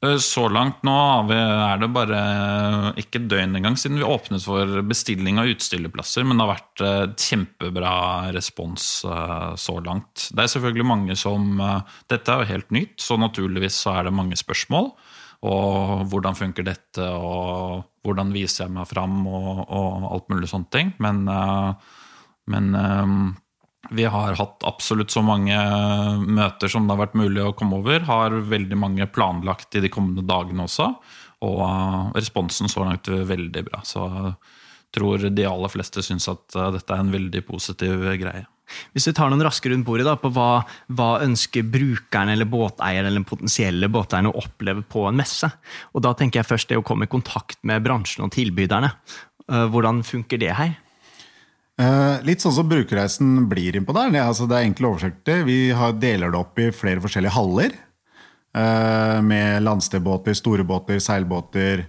Eh, 0.00 0.16
så 0.16 0.46
langt 0.48 0.80
nå 0.86 0.96
er 1.34 1.80
det 1.80 1.88
bare 1.92 2.20
ikke 3.00 3.20
døgn 3.28 3.58
engang 3.58 3.76
siden 3.76 3.98
vi 4.00 4.06
åpnet 4.06 4.44
for 4.46 4.80
bestilling 4.88 5.40
av 5.40 5.50
utstillerplasser, 5.52 6.24
men 6.24 6.40
det 6.40 6.46
har 6.46 6.54
vært 6.54 6.84
eh, 6.86 7.02
kjempebra 7.20 7.94
respons 8.32 8.88
eh, 9.04 9.50
så 9.60 9.76
langt. 9.84 10.30
Det 10.32 10.46
er 10.46 10.52
selvfølgelig 10.54 10.88
mange 10.88 11.16
som 11.20 11.52
Dette 12.08 12.32
er 12.32 12.40
jo 12.40 12.52
helt 12.54 12.72
nytt, 12.72 12.96
så 13.02 13.18
naturligvis 13.20 13.82
så 13.84 13.98
er 13.98 14.08
det 14.08 14.16
mange 14.16 14.38
spørsmål. 14.40 14.92
Og 15.50 16.02
hvordan 16.12 16.36
funker 16.36 16.64
dette, 16.64 17.04
og 17.04 17.84
hvordan 18.04 18.32
viser 18.32 18.66
jeg 18.66 18.74
meg 18.74 18.88
fram, 18.88 19.22
og, 19.28 19.62
og 19.68 20.08
alt 20.10 20.26
mulig 20.32 20.50
sånne 20.50 20.68
ting. 20.72 20.90
Men, 21.00 21.22
men 22.44 22.66
vi 23.88 24.04
har 24.04 24.36
hatt 24.36 24.64
absolutt 24.68 25.10
så 25.10 25.22
mange 25.24 25.56
møter 26.20 26.68
som 26.68 26.84
det 26.84 26.94
har 26.94 27.06
vært 27.06 27.16
mulig 27.18 27.42
å 27.42 27.54
komme 27.56 27.80
over. 27.80 28.04
Har 28.06 28.36
veldig 28.52 28.76
mange 28.78 29.08
planlagt 29.08 29.74
i 29.78 29.82
de 29.82 29.90
kommende 29.92 30.24
dagene 30.28 30.66
også. 30.66 30.90
Og 31.46 31.60
uh, 31.64 32.10
responsen 32.12 32.68
så 32.68 32.84
langt 32.84 33.08
er 33.08 33.24
veldig 33.28 33.64
bra. 33.70 33.80
Så 33.88 34.04
jeg 34.04 34.34
tror 34.98 35.24
de 35.32 35.46
aller 35.48 35.72
fleste 35.72 36.04
syns 36.04 36.28
at 36.28 36.44
dette 36.76 36.92
er 36.92 37.02
en 37.02 37.14
veldig 37.14 37.42
positiv 37.48 38.04
greie. 38.20 38.44
Hvis 38.94 39.08
vi 39.08 39.14
tar 39.16 39.30
noen 39.32 39.42
raske 39.42 39.70
rundt 39.72 39.86
bordet 39.86 40.04
da, 40.06 40.14
på 40.20 40.30
hva, 40.34 40.60
hva 40.94 41.08
ønsker 41.24 41.66
brukerne 41.66 42.36
eller 42.36 42.46
båteierne 42.46 43.10
eller 43.10 43.26
potensielle 43.26 43.88
båteierne 43.90 44.30
å 44.30 44.44
oppleve 44.44 44.84
på 44.86 45.08
en 45.08 45.18
messe? 45.18 45.50
Og 45.94 46.04
Da 46.06 46.12
tenker 46.18 46.42
jeg 46.42 46.50
først 46.52 46.70
det 46.70 46.78
å 46.78 46.84
komme 46.86 47.08
i 47.08 47.10
kontakt 47.10 47.58
med 47.66 47.82
bransjen 47.82 48.28
og 48.28 48.34
tilbyderne. 48.36 48.92
Hvordan 49.72 50.04
funker 50.06 50.38
det 50.38 50.52
her? 50.54 50.76
Uh, 51.80 52.20
litt 52.28 52.42
sånn 52.42 52.52
som 52.52 52.68
brukerreisen 52.68 53.46
blir 53.48 53.78
innpå 53.78 53.94
der. 53.96 54.10
Det, 54.12 54.20
altså, 54.20 54.48
det 54.50 54.58
er 54.58 54.66
enkle 54.68 54.90
oversikter. 54.90 55.46
Vi 55.46 55.70
har, 55.76 55.94
deler 55.96 56.32
det 56.32 56.40
opp 56.40 56.60
i 56.60 56.68
flere 56.76 57.00
forskjellige 57.00 57.32
haller. 57.38 57.72
Uh, 58.56 59.20
med 59.24 59.62
landstedbåter, 59.64 60.36
store 60.36 60.66
båter, 60.66 61.00
seilbåter, 61.00 61.86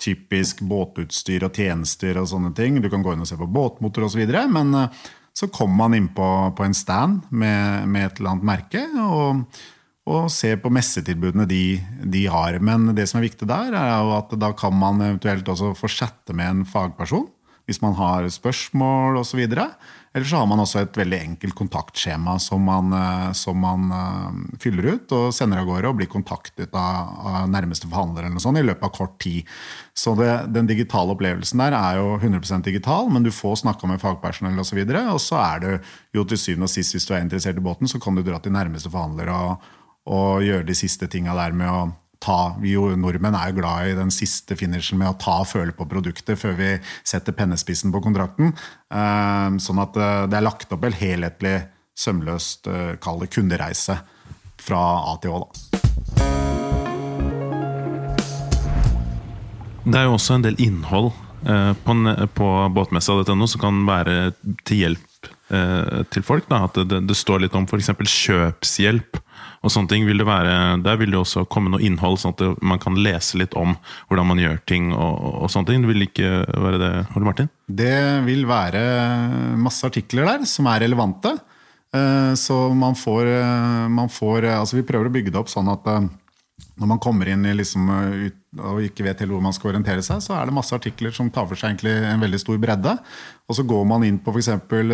typisk 0.00 0.62
båtutstyr 0.68 1.44
og 1.48 1.56
tjenester 1.58 2.16
og 2.20 2.30
sånne 2.32 2.54
ting. 2.56 2.80
Du 2.80 2.88
kan 2.92 3.04
gå 3.04 3.12
inn 3.12 3.24
og 3.24 3.28
se 3.28 3.36
på 3.36 3.50
båtmotor 3.50 4.08
osv. 4.08 4.24
Men 4.54 4.72
uh, 4.72 5.06
så 5.36 5.50
kommer 5.52 5.82
man 5.84 5.98
inn 5.98 6.10
på, 6.16 6.28
på 6.56 6.64
en 6.64 6.76
stand 6.76 7.26
med, 7.28 7.88
med, 7.90 8.06
et 8.08 8.20
eller 8.20 8.36
annet 8.36 8.52
merke. 8.54 8.86
og 9.04 9.64
og 10.06 10.28
se 10.30 10.52
på 10.62 10.70
messetilbudene 10.70 11.48
de, 11.50 11.80
de, 12.06 12.20
har. 12.30 12.60
Men 12.62 12.92
det 12.94 13.08
som 13.10 13.18
er 13.18 13.24
viktig 13.24 13.48
der, 13.50 13.74
er 13.74 13.88
jo 13.90 14.12
at 14.14 14.36
da 14.38 14.52
kan 14.54 14.70
man 14.78 15.00
eventuelt 15.02 15.48
også 15.50 15.72
få 15.74 15.90
chatte 15.90 16.30
med 16.30 16.46
en 16.46 16.60
fagperson 16.62 17.26
hvis 17.66 17.82
man 17.82 17.96
har 17.98 18.26
spørsmål 18.30 19.18
osv. 19.20 19.42
Eller 20.16 20.24
så 20.24 20.38
har 20.40 20.46
man 20.48 20.62
også 20.62 20.80
et 20.80 20.96
veldig 20.96 21.18
enkelt 21.18 21.54
kontaktskjema 21.58 22.38
som 22.40 22.62
man, 22.64 22.92
eh, 22.96 23.32
som 23.36 23.58
man 23.60 23.90
uh, 23.92 24.38
fyller 24.62 24.94
ut 24.94 25.12
og 25.12 25.34
sender 25.36 25.60
av 25.60 25.68
gårde 25.68 25.90
og 25.90 25.98
blir 25.98 26.08
kontaktet 26.08 26.72
av, 26.72 27.10
av 27.20 27.50
nærmeste 27.52 27.90
forhandler 27.90 28.24
eller 28.24 28.38
noe 28.38 28.44
sånt 28.44 28.62
i 28.62 28.64
løpet 28.64 28.86
av 28.86 28.94
kort 28.96 29.18
tid. 29.20 29.44
Så 29.92 30.14
det, 30.16 30.30
den 30.54 30.70
digitale 30.70 31.12
opplevelsen 31.12 31.60
der 31.60 31.76
er 31.76 32.00
jo 32.00 32.14
100% 32.16 32.64
digital, 32.64 33.10
men 33.12 33.26
du 33.26 33.32
får 33.34 33.60
snakka 33.66 33.90
med 33.90 34.00
fagpersonell 34.00 34.62
osv. 34.62 34.80
Og, 34.86 34.94
så 34.94 35.04
og 35.18 35.22
så 35.26 35.42
er 35.42 35.62
det 35.66 35.74
jo 36.16 36.24
til 36.24 36.40
syvende 36.40 36.70
og 36.70 36.72
sist, 36.72 36.96
hvis 36.96 37.08
du 37.10 37.12
er 37.12 37.26
interessert 37.26 37.60
i 37.60 37.66
båten, 37.68 37.90
så 37.90 38.00
kan 38.00 38.16
du 38.16 38.24
dra 38.24 38.40
til 38.40 38.56
nærmeste 38.56 38.92
forhandler 38.94 39.34
og, 39.34 39.70
og 40.16 40.46
gjøre 40.46 40.64
de 40.70 40.78
siste 40.78 41.10
tinga 41.12 41.36
der 41.36 41.56
med 41.60 41.68
å 41.68 41.86
ta 42.22 42.56
Vi 42.60 42.74
jo 42.74 42.88
nordmenn 42.98 43.36
er 43.36 43.50
jo 43.50 43.60
glad 43.60 43.90
i 43.90 43.96
den 43.98 44.12
siste 44.14 44.56
finishen 44.58 44.98
med 45.00 45.12
å 45.12 45.18
ta 45.20 45.40
og 45.42 45.50
føle 45.50 45.74
på 45.76 45.86
produktet 45.88 46.38
før 46.40 46.56
vi 46.58 46.70
setter 47.06 47.36
pennespissen 47.36 47.92
på 47.94 48.02
kontrakten. 48.04 48.54
Eh, 48.90 49.58
sånn 49.62 49.82
at 49.82 49.96
eh, 50.00 50.24
det 50.30 50.38
er 50.38 50.46
lagt 50.46 50.72
opp 50.72 50.86
en 50.86 50.96
helhetlig, 50.96 51.58
sømløst, 51.96 52.68
eh, 52.68 52.94
kall 53.02 53.22
det 53.22 53.30
kundereise 53.34 54.00
fra 54.60 54.82
A 55.12 55.16
til 55.22 55.36
Å. 55.36 55.44
da. 55.44 55.48
Det 59.86 60.00
er 60.00 60.08
jo 60.08 60.16
også 60.16 60.34
en 60.34 60.44
del 60.48 60.56
innhold 60.58 61.12
på, 61.86 61.94
på 62.34 62.46
båtmessa.no 62.74 63.46
som 63.46 63.60
kan 63.62 63.84
være 63.86 64.16
til 64.66 64.80
hjelp 64.82 65.28
til 66.10 66.24
folk. 66.26 66.48
Da. 66.50 66.64
At 66.66 66.80
det, 66.90 67.04
det 67.06 67.14
står 67.14 67.44
litt 67.44 67.54
om 67.54 67.68
f.eks. 67.70 67.92
kjøpshjelp 67.94 69.20
og 69.66 69.72
sånne 69.74 69.90
ting. 69.90 70.06
Vil 70.06 70.22
det 70.22 70.28
være, 70.28 70.54
der 70.84 71.00
vil 71.00 71.12
det 71.12 71.20
også 71.20 71.44
komme 71.50 71.72
noe 71.72 71.82
innhold, 71.84 72.20
sånn 72.22 72.36
at 72.36 72.62
man 72.62 72.80
kan 72.82 72.96
lese 72.98 73.40
litt 73.40 73.56
om 73.58 73.74
hvordan 74.06 74.30
man 74.30 74.42
gjør 74.42 74.62
ting. 74.70 74.92
og, 74.94 75.42
og 75.42 75.52
sånne 75.52 75.72
ting. 75.72 75.84
Det 75.84 75.92
vil 75.92 76.06
ikke 76.06 76.30
være 76.46 76.80
det, 76.82 76.92
Ole 77.18 77.28
Martin? 77.28 77.50
Det 77.66 77.98
vil 78.26 78.46
være 78.48 78.86
masse 79.60 79.86
artikler 79.88 80.30
der 80.30 80.48
som 80.48 80.70
er 80.70 80.86
relevante. 80.86 81.34
Eh, 81.96 82.34
så 82.34 82.68
man 82.74 82.96
får, 82.98 83.26
eh, 83.26 83.88
man 83.88 84.08
får 84.08 84.48
altså 84.56 84.76
Vi 84.80 84.86
prøver 84.86 85.08
å 85.08 85.14
bygge 85.14 85.32
det 85.32 85.40
opp 85.40 85.50
sånn 85.52 85.70
at 85.70 85.86
eh, 85.90 86.08
når 86.76 86.88
man 86.88 87.00
kommer 87.00 87.28
inn 87.28 87.44
liksom, 87.56 87.88
og 88.60 88.80
ikke 88.84 89.04
vet 89.04 89.22
helt 89.22 89.32
hvor 89.32 89.44
man 89.44 89.54
skal 89.56 89.70
orientere 89.74 90.04
seg, 90.04 90.22
så 90.24 90.34
er 90.36 90.48
det 90.48 90.56
masse 90.56 90.76
artikler 90.76 91.12
som 91.12 91.28
tar 91.32 91.48
for 91.48 91.56
seg 91.60 91.80
en 91.84 92.24
veldig 92.24 92.40
stor 92.40 92.60
bredde. 92.60 92.92
Og 93.48 93.56
så 93.58 93.64
går 93.68 93.84
man 93.88 94.04
inn 94.04 94.18
på 94.20 94.32
f.eks. 94.32 94.50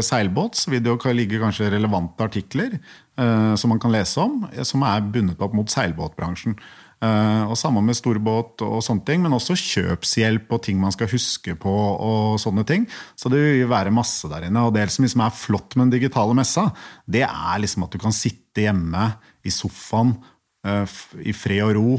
seilbåt, 0.07 0.59
så 0.59 0.73
vil 0.73 0.83
det 0.83 1.15
ligge 1.15 1.43
kanskje 1.43 1.71
relevante 1.75 2.23
artikler 2.23 2.77
uh, 3.19 3.55
som 3.59 3.75
man 3.75 3.83
kan 3.83 3.95
lese 3.95 4.23
om, 4.23 4.45
som 4.67 4.87
er 4.87 5.07
bundet 5.07 5.43
opp 5.43 5.55
mot 5.59 5.71
seilbåtbransjen. 5.71 6.59
Uh, 7.03 7.51
og 7.51 7.57
Samme 7.59 7.83
med 7.83 7.99
storbåt 7.99 8.63
og 8.63 8.79
sånne 8.87 9.07
ting, 9.07 9.23
men 9.23 9.35
også 9.35 9.59
kjøpshjelp 9.59 10.51
og 10.55 10.63
ting 10.67 10.79
man 10.83 10.95
skal 10.95 11.11
huske 11.11 11.57
på. 11.59 11.73
og 11.73 12.39
sånne 12.43 12.67
ting. 12.67 12.87
Så 13.19 13.31
det 13.31 13.43
vil 13.43 13.71
være 13.71 13.95
masse 13.95 14.31
der 14.31 14.47
inne. 14.47 14.67
Og 14.67 14.75
det 14.75 14.87
som 14.91 15.07
liksom 15.07 15.27
er 15.27 15.35
flott 15.35 15.75
med 15.75 15.89
den 15.89 15.97
digitale 15.99 16.35
messa, 16.39 16.69
det 17.11 17.27
er 17.27 17.63
liksom 17.63 17.89
at 17.89 17.95
du 17.95 18.03
kan 18.03 18.15
sitte 18.15 18.67
hjemme 18.67 19.09
i 19.43 19.51
sofaen 19.51 20.15
Eh, 20.15 20.32
i 20.63 21.33
fred 21.37 21.65
og 21.67 21.73
ro. 21.79 21.95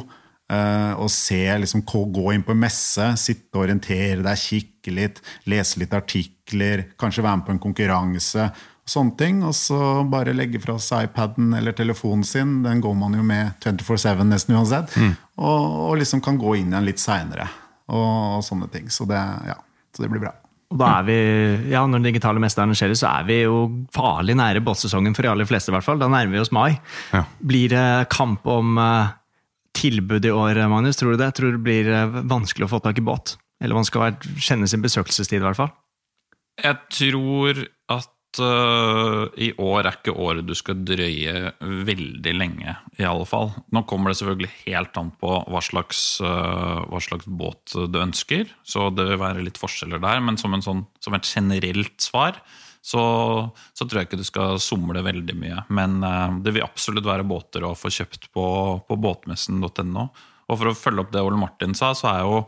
Uh, 0.52 0.94
og 1.02 1.08
se, 1.10 1.40
liksom, 1.64 1.82
gå 1.88 2.26
inn 2.34 2.44
på 2.46 2.54
en 2.54 2.62
messe, 2.62 3.06
sitte 3.18 3.56
og 3.56 3.64
orientere 3.64 4.20
deg, 4.22 4.38
kikke 4.38 4.94
litt, 4.94 5.22
lese 5.50 5.80
litt 5.82 5.96
artikler, 5.96 6.84
kanskje 7.00 7.24
være 7.24 7.40
med 7.40 7.48
på 7.48 7.56
en 7.56 7.64
konkurranse. 7.64 8.50
og 8.52 8.90
Sånne 8.94 9.16
ting, 9.18 9.44
Og 9.48 9.56
så 9.56 10.04
bare 10.04 10.36
legge 10.36 10.60
fra 10.60 10.76
seg 10.78 11.08
iPaden 11.08 11.54
eller 11.56 11.72
telefonen 11.72 12.24
sin. 12.28 12.62
Den 12.64 12.82
går 12.84 12.94
man 12.94 13.16
jo 13.16 13.24
med 13.24 13.54
24-7 13.64 14.28
nesten 14.28 14.58
uansett. 14.60 14.92
Mm. 15.00 15.14
Og, 15.38 15.90
og, 15.90 15.98
liksom 15.98 16.22
kan 16.22 16.38
gå 16.38 16.58
inn 16.60 16.74
igjen 16.74 16.86
litt 16.86 17.00
seinere. 17.00 17.48
Og, 17.88 18.38
og, 18.38 18.44
sånne 18.44 18.68
ting. 18.74 18.92
Så 18.92 19.08
det, 19.08 19.22
ja, 19.48 19.56
så 19.96 20.04
det 20.04 20.12
blir 20.12 20.26
bra. 20.26 20.36
Og 20.74 20.80
da 20.82 20.90
er 20.98 21.06
vi, 21.06 21.18
ja, 21.70 21.84
Når 21.86 22.02
den 22.02 22.08
digitale 22.10 22.42
mesteren 22.42 22.74
skjer, 22.74 22.96
så 22.98 23.12
er 23.12 23.28
vi 23.28 23.44
jo 23.44 23.58
farlig 23.94 24.36
nære 24.40 24.64
båtsesongen 24.66 25.14
for 25.14 25.26
de 25.26 25.30
aller 25.30 25.50
fleste. 25.50 25.70
I 25.70 25.76
hvert 25.78 25.86
fall. 25.86 26.02
Da 26.02 26.10
nærmer 26.10 26.34
vi 26.34 26.42
oss 26.42 26.54
mai. 26.56 26.72
Ja. 27.14 27.22
Blir 27.38 27.70
det 27.76 27.86
kamp 28.14 28.48
om 28.50 28.80
uh, 28.82 29.14
tilbud 29.78 30.26
i 30.26 30.34
år, 30.34 30.64
Magnus? 30.72 30.98
Tror 30.98 31.14
du 31.14 31.22
det? 31.22 31.30
Tror 31.38 31.54
du 31.54 31.60
det 31.60 31.68
blir 31.68 31.92
uh, 31.94 32.20
vanskelig 32.26 32.66
å 32.66 32.74
få 32.74 32.82
tak 32.82 32.98
i 32.98 33.06
båt? 33.06 33.36
Eller 33.64 33.78
man 33.78 33.88
skal 33.88 34.18
kjenne 34.42 34.68
sin 34.68 34.82
besøkelsestid, 34.84 35.40
i 35.40 35.46
hvert 35.46 35.62
fall? 35.62 35.72
Jeg 36.64 36.82
tror 36.94 37.62
i 38.42 39.50
år 39.62 39.86
er 39.86 39.96
ikke 39.98 40.16
året 40.18 40.48
du 40.48 40.54
skal 40.58 40.82
drøye 40.86 41.54
veldig 41.60 42.34
lenge, 42.36 42.76
i 42.98 43.06
alle 43.08 43.28
fall. 43.30 43.52
Nå 43.76 43.84
kommer 43.90 44.12
det 44.12 44.20
selvfølgelig 44.20 44.52
helt 44.64 45.00
an 45.00 45.12
på 45.22 45.36
hva 45.52 45.62
slags, 45.64 46.02
uh, 46.24 46.84
hva 46.90 47.02
slags 47.04 47.30
båt 47.30 47.76
du 47.92 48.00
ønsker, 48.02 48.50
så 48.66 48.90
det 48.94 49.08
vil 49.12 49.22
være 49.22 49.46
litt 49.46 49.62
forskjeller 49.62 50.02
der. 50.04 50.22
Men 50.26 50.40
som, 50.42 50.56
sånn, 50.66 50.86
som 51.04 51.18
et 51.18 51.30
generelt 51.30 51.96
svar 52.02 52.42
så, 52.84 53.04
så, 53.72 53.86
tror 53.86 54.02
jeg 54.02 54.10
ikke 54.10 54.20
du 54.20 54.28
skal 54.28 54.60
somle 54.62 55.06
veldig 55.06 55.38
mye. 55.40 55.64
Men 55.74 56.02
uh, 56.04 56.36
det 56.44 56.56
vil 56.58 56.66
absolutt 56.66 57.08
være 57.08 57.28
båter 57.28 57.64
å 57.64 57.76
få 57.80 57.94
kjøpt 57.94 58.30
på, 58.36 58.46
på 58.88 59.00
båtmessen.no. 59.06 60.10
Og 60.52 60.60
for 60.60 60.70
å 60.70 60.76
følge 60.76 61.06
opp 61.06 61.14
det 61.14 61.24
Ole 61.24 61.40
Martin 61.40 61.76
sa, 61.78 61.94
så 61.96 62.12
er 62.12 62.26
jo 62.28 62.44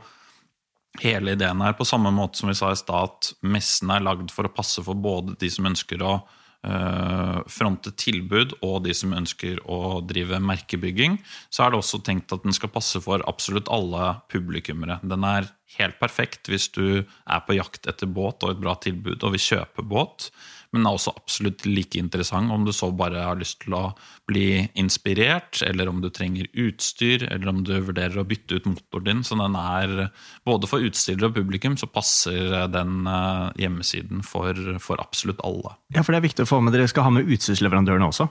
hele 1.04 1.36
ideen 1.36 1.62
her, 1.64 1.76
på 1.78 1.88
samme 1.88 2.12
måte 2.14 2.40
som 2.40 2.52
vi 2.52 2.58
sa 2.58 2.72
i 2.72 2.80
stad, 2.80 3.12
at 3.12 3.34
messen 3.46 3.92
er 3.94 4.06
lagd 4.06 4.34
for 4.34 4.48
å 4.48 4.54
passe 4.54 4.84
for 4.86 4.98
både 4.98 5.38
de 5.42 5.50
som 5.52 5.68
ønsker 5.70 6.04
å 6.06 6.16
uh, 6.22 7.40
fronte 7.52 7.94
tilbud, 8.00 8.58
og 8.66 8.84
de 8.86 8.96
som 8.98 9.16
ønsker 9.18 9.62
å 9.68 10.00
drive 10.08 10.40
merkebygging, 10.44 11.20
så 11.50 11.66
er 11.66 11.74
det 11.74 11.82
også 11.82 12.02
tenkt 12.06 12.34
at 12.36 12.46
den 12.46 12.56
skal 12.56 12.74
passe 12.74 13.02
for 13.04 13.24
absolutt 13.30 13.72
alle 13.74 14.16
publikummere. 14.32 15.00
Den 15.04 15.28
er 15.28 15.52
helt 15.80 16.00
perfekt 16.00 16.50
hvis 16.52 16.70
du 16.76 17.04
er 17.04 17.46
på 17.46 17.58
jakt 17.58 17.88
etter 17.90 18.08
båt 18.08 18.46
og 18.46 18.56
et 18.56 18.62
bra 18.62 18.76
tilbud 18.80 19.20
og 19.20 19.36
vil 19.36 19.48
kjøpe 19.50 19.84
båt 19.86 20.30
men 20.76 20.86
er 20.86 20.98
også 20.98 21.14
absolutt 21.16 21.66
like 21.68 22.00
interessant 22.00 22.52
om 22.54 22.66
du 22.68 22.74
så 22.76 22.92
bare 22.96 23.24
har 23.26 23.40
lyst 23.40 23.62
til 23.64 23.76
å 23.78 23.84
bli 24.30 24.66
inspirert, 24.80 25.62
eller 25.66 25.90
om 25.90 26.02
du 26.04 26.10
trenger 26.14 26.50
utstyr, 26.52 27.28
eller 27.32 27.52
om 27.52 27.64
du 27.66 27.74
vurderer 27.78 28.20
å 28.20 28.28
bytte 28.28 28.60
ut 28.60 28.70
motoren 28.70 29.10
din. 29.10 29.24
Så 29.26 29.38
den 29.40 29.58
er 29.60 30.10
både 30.48 30.70
for 30.70 30.86
utstiller 30.86 31.30
og 31.30 31.38
publikum 31.38 31.78
så 31.80 31.90
passer 31.92 32.68
den 32.74 33.06
eh, 33.10 33.46
hjemmesiden 33.66 34.26
for, 34.26 34.58
for 34.84 35.02
absolutt 35.04 35.44
alle. 35.46 35.78
Ja, 35.96 36.04
for 36.04 36.14
det 36.14 36.22
er 36.22 36.30
viktig 36.30 36.48
å 36.48 36.52
få 36.56 36.62
med 36.64 36.76
dere 36.76 36.90
skal 36.92 37.08
ha 37.08 37.16
med 37.16 37.32
utstyrsleverandørene 37.32 38.12
også. 38.12 38.30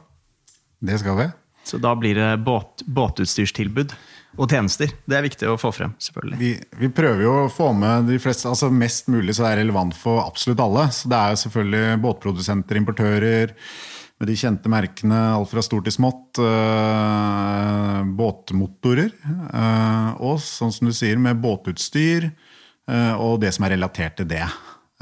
Det 0.84 1.00
skal 1.00 1.18
vi. 1.20 1.30
Så 1.64 1.80
da 1.80 1.94
blir 1.96 2.18
det 2.18 2.30
båt, 2.44 2.84
båtutstyrstilbud 2.84 3.94
og 4.34 4.50
tjenester. 4.50 4.90
Det 5.06 5.16
er 5.16 5.24
viktig 5.24 5.48
å 5.48 5.56
få 5.60 5.70
frem. 5.74 5.94
selvfølgelig. 6.02 6.38
Vi, 6.40 6.52
vi, 6.80 6.90
prøver 6.92 7.24
jo 7.24 7.34
å 7.44 7.50
få 7.52 7.70
med 7.76 8.08
de 8.10 8.18
fleste, 8.22 8.50
altså 8.50 8.70
mest 8.72 9.08
mulig 9.12 9.36
så 9.36 9.46
det 9.46 9.52
er 9.52 9.60
relevant 9.62 9.96
for 9.96 10.24
absolutt 10.24 10.62
alle. 10.64 10.88
Så 10.92 11.10
Det 11.10 11.18
er 11.18 11.34
jo 11.34 11.42
selvfølgelig 11.44 12.00
båtprodusenter, 12.04 12.80
importører 12.80 13.54
med 14.20 14.30
de 14.30 14.36
kjente 14.38 14.70
merkene, 14.70 15.20
alt 15.34 15.50
fra 15.50 15.62
stort 15.64 15.88
til 15.88 15.96
smått. 15.96 16.40
Øh, 16.42 18.02
båtmotorer. 18.18 19.10
Øh, 19.24 20.10
og 20.22 20.38
sånn 20.42 20.74
som 20.74 20.90
du 20.90 20.94
sier, 20.94 21.18
med 21.18 21.40
båtutstyr 21.42 22.28
øh, 22.30 23.14
og 23.18 23.40
det 23.42 23.54
som 23.56 23.66
er 23.66 23.76
relatert 23.78 24.18
til 24.20 24.30
det. 24.30 24.44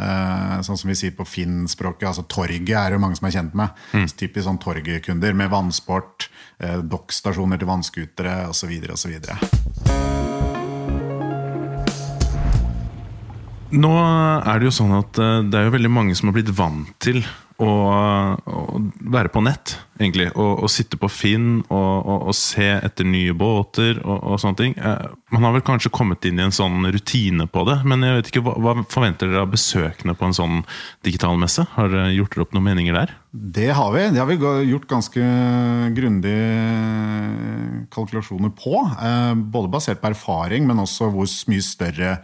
Uh, 0.01 0.57
sånn 0.65 0.79
som 0.81 0.89
vi 0.89 0.97
sier 0.97 1.13
på 1.15 1.27
Finn-språket. 1.29 2.09
altså 2.09 2.25
Torget 2.25 2.73
er 2.79 2.97
jo 2.97 3.03
mange 3.03 3.19
som 3.19 3.29
er 3.29 3.37
kjent 3.37 3.57
med. 3.59 3.77
Mm. 3.93 4.07
Typisk 4.09 4.47
sånn 4.49 4.63
torgkunder 4.63 5.37
med 5.37 5.53
vannsport, 5.53 6.31
uh, 6.65 6.81
dokkstasjoner 6.81 7.61
til 7.61 7.71
vannskutere 7.71 8.39
osv. 8.49 8.73
osv. 8.97 9.19
Nå 13.73 13.93
er 13.97 14.59
det 14.61 14.69
jo 14.69 14.75
sånn 14.77 14.93
at 14.99 15.17
eh, 15.17 15.39
det 15.49 15.57
er 15.57 15.65
jo 15.65 15.73
veldig 15.73 15.91
mange 15.93 16.17
som 16.19 16.29
har 16.29 16.37
blitt 16.37 16.51
vant 16.53 16.91
til 17.01 17.23
å, 17.61 17.71
å 18.39 18.81
være 19.13 19.31
på 19.33 19.43
nett, 19.45 19.75
egentlig. 20.01 20.29
Og, 20.33 20.65
og 20.65 20.71
sitte 20.73 20.99
på 21.01 21.11
Finn 21.13 21.63
og, 21.63 21.93
og, 22.01 22.29
og, 22.31 22.35
se 22.37 22.69
etter 22.79 23.09
nye 23.09 23.35
båter 23.37 24.01
og, 24.03 24.39
sånne 24.41 24.59
ting. 24.59 24.77
Eh, 24.79 25.09
man 25.35 25.47
har 25.47 25.57
vel 25.57 25.65
kanskje 25.67 25.93
kommet 25.95 26.25
inn 26.29 26.41
i 26.41 26.47
en 26.47 26.55
sånn 26.55 26.87
rutine 26.95 27.49
på 27.51 27.65
det, 27.69 27.79
men 27.89 28.07
jeg 28.07 28.19
vet 28.19 28.31
ikke, 28.33 28.45
hva, 28.47 28.57
hva 28.63 28.77
forventer 28.93 29.31
dere 29.31 29.45
av 29.47 29.53
besøkende 29.53 30.17
på 30.19 30.29
en 30.29 30.39
sånn 30.39 30.63
digital 31.07 31.41
messe? 31.41 31.67
Har 31.77 31.93
dere 31.93 32.13
gjort 32.17 32.37
dere 32.37 32.47
opp 32.47 32.57
noen 32.57 32.69
meninger 32.71 32.97
der? 32.97 33.17
Det 33.33 33.71
har 33.73 33.91
vi. 33.95 34.07
Det 34.13 34.21
har 34.21 34.29
vi 34.29 34.39
gjort 34.69 34.89
ganske 34.91 35.27
grundige 35.97 36.47
kalkulasjoner 37.93 38.53
på. 38.57 38.79
Eh, 38.97 39.35
både 39.35 39.73
basert 39.73 40.03
på 40.03 40.13
erfaring, 40.13 40.69
men 40.69 40.83
også 40.85 41.11
hvor 41.13 41.29
mye 41.53 41.65
større 41.65 42.17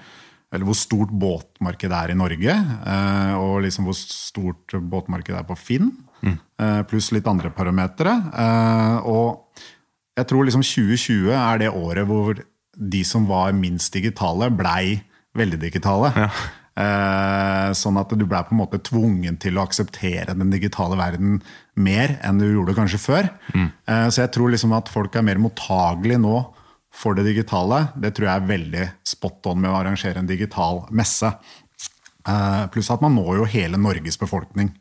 eller 0.52 0.64
hvor 0.64 0.76
stort 0.78 1.10
båtmarkedet 1.12 1.96
er 1.96 2.12
i 2.12 2.18
Norge. 2.18 2.54
Eh, 2.92 3.34
og 3.36 3.62
liksom 3.66 3.88
hvor 3.88 3.96
stort 3.98 4.76
båtmarkedet 4.76 5.42
er 5.42 5.48
på 5.48 5.58
Finn. 5.60 5.90
Mm. 6.22 6.38
Eh, 6.38 6.80
pluss 6.88 7.10
litt 7.12 7.28
andre 7.28 7.52
parametere. 7.54 8.14
Eh, 8.32 9.08
og 9.08 9.66
jeg 10.18 10.30
tror 10.30 10.48
liksom 10.48 10.64
2020 10.64 11.34
er 11.36 11.60
det 11.62 11.74
året 11.74 12.08
hvor 12.08 12.40
de 12.78 13.02
som 13.06 13.26
var 13.28 13.52
minst 13.56 13.92
digitale, 13.94 14.48
blei 14.54 15.02
veldig 15.38 15.60
digitale. 15.60 16.12
Ja. 16.16 16.30
Eh, 16.78 17.70
sånn 17.74 17.98
at 17.98 18.12
du 18.14 18.22
blei 18.22 18.40
på 18.46 18.54
en 18.54 18.60
måte 18.60 18.78
tvungen 18.86 19.38
til 19.42 19.58
å 19.58 19.64
akseptere 19.66 20.36
den 20.38 20.52
digitale 20.52 20.98
verden 20.98 21.40
mer 21.74 22.14
enn 22.22 22.38
du 22.38 22.46
gjorde 22.46 22.76
kanskje 22.76 23.00
før. 23.02 23.30
Mm. 23.50 23.66
Eh, 23.66 24.06
så 24.14 24.22
jeg 24.22 24.32
tror 24.36 24.52
liksom 24.54 24.74
at 24.78 24.90
folk 24.92 25.18
er 25.18 25.26
mer 25.26 25.40
mottagelige 25.42 26.22
nå 26.22 26.36
for 26.98 27.14
det 27.14 27.28
digitale. 27.28 27.86
Det 27.96 28.12
tror 28.16 28.28
jeg 28.28 28.40
er 28.40 28.48
veldig 28.48 28.86
spot 29.06 29.50
on 29.52 29.60
med 29.62 29.70
å 29.70 29.78
arrangere 29.78 30.18
en 30.18 30.28
digital 30.28 30.82
messe. 30.90 31.30
Eh, 32.28 32.64
pluss 32.74 32.90
at 32.90 33.04
man 33.04 33.14
når 33.14 33.38
jo 33.38 33.50
hele 33.54 33.80
Norges 33.80 34.18
befolkning. 34.20 34.72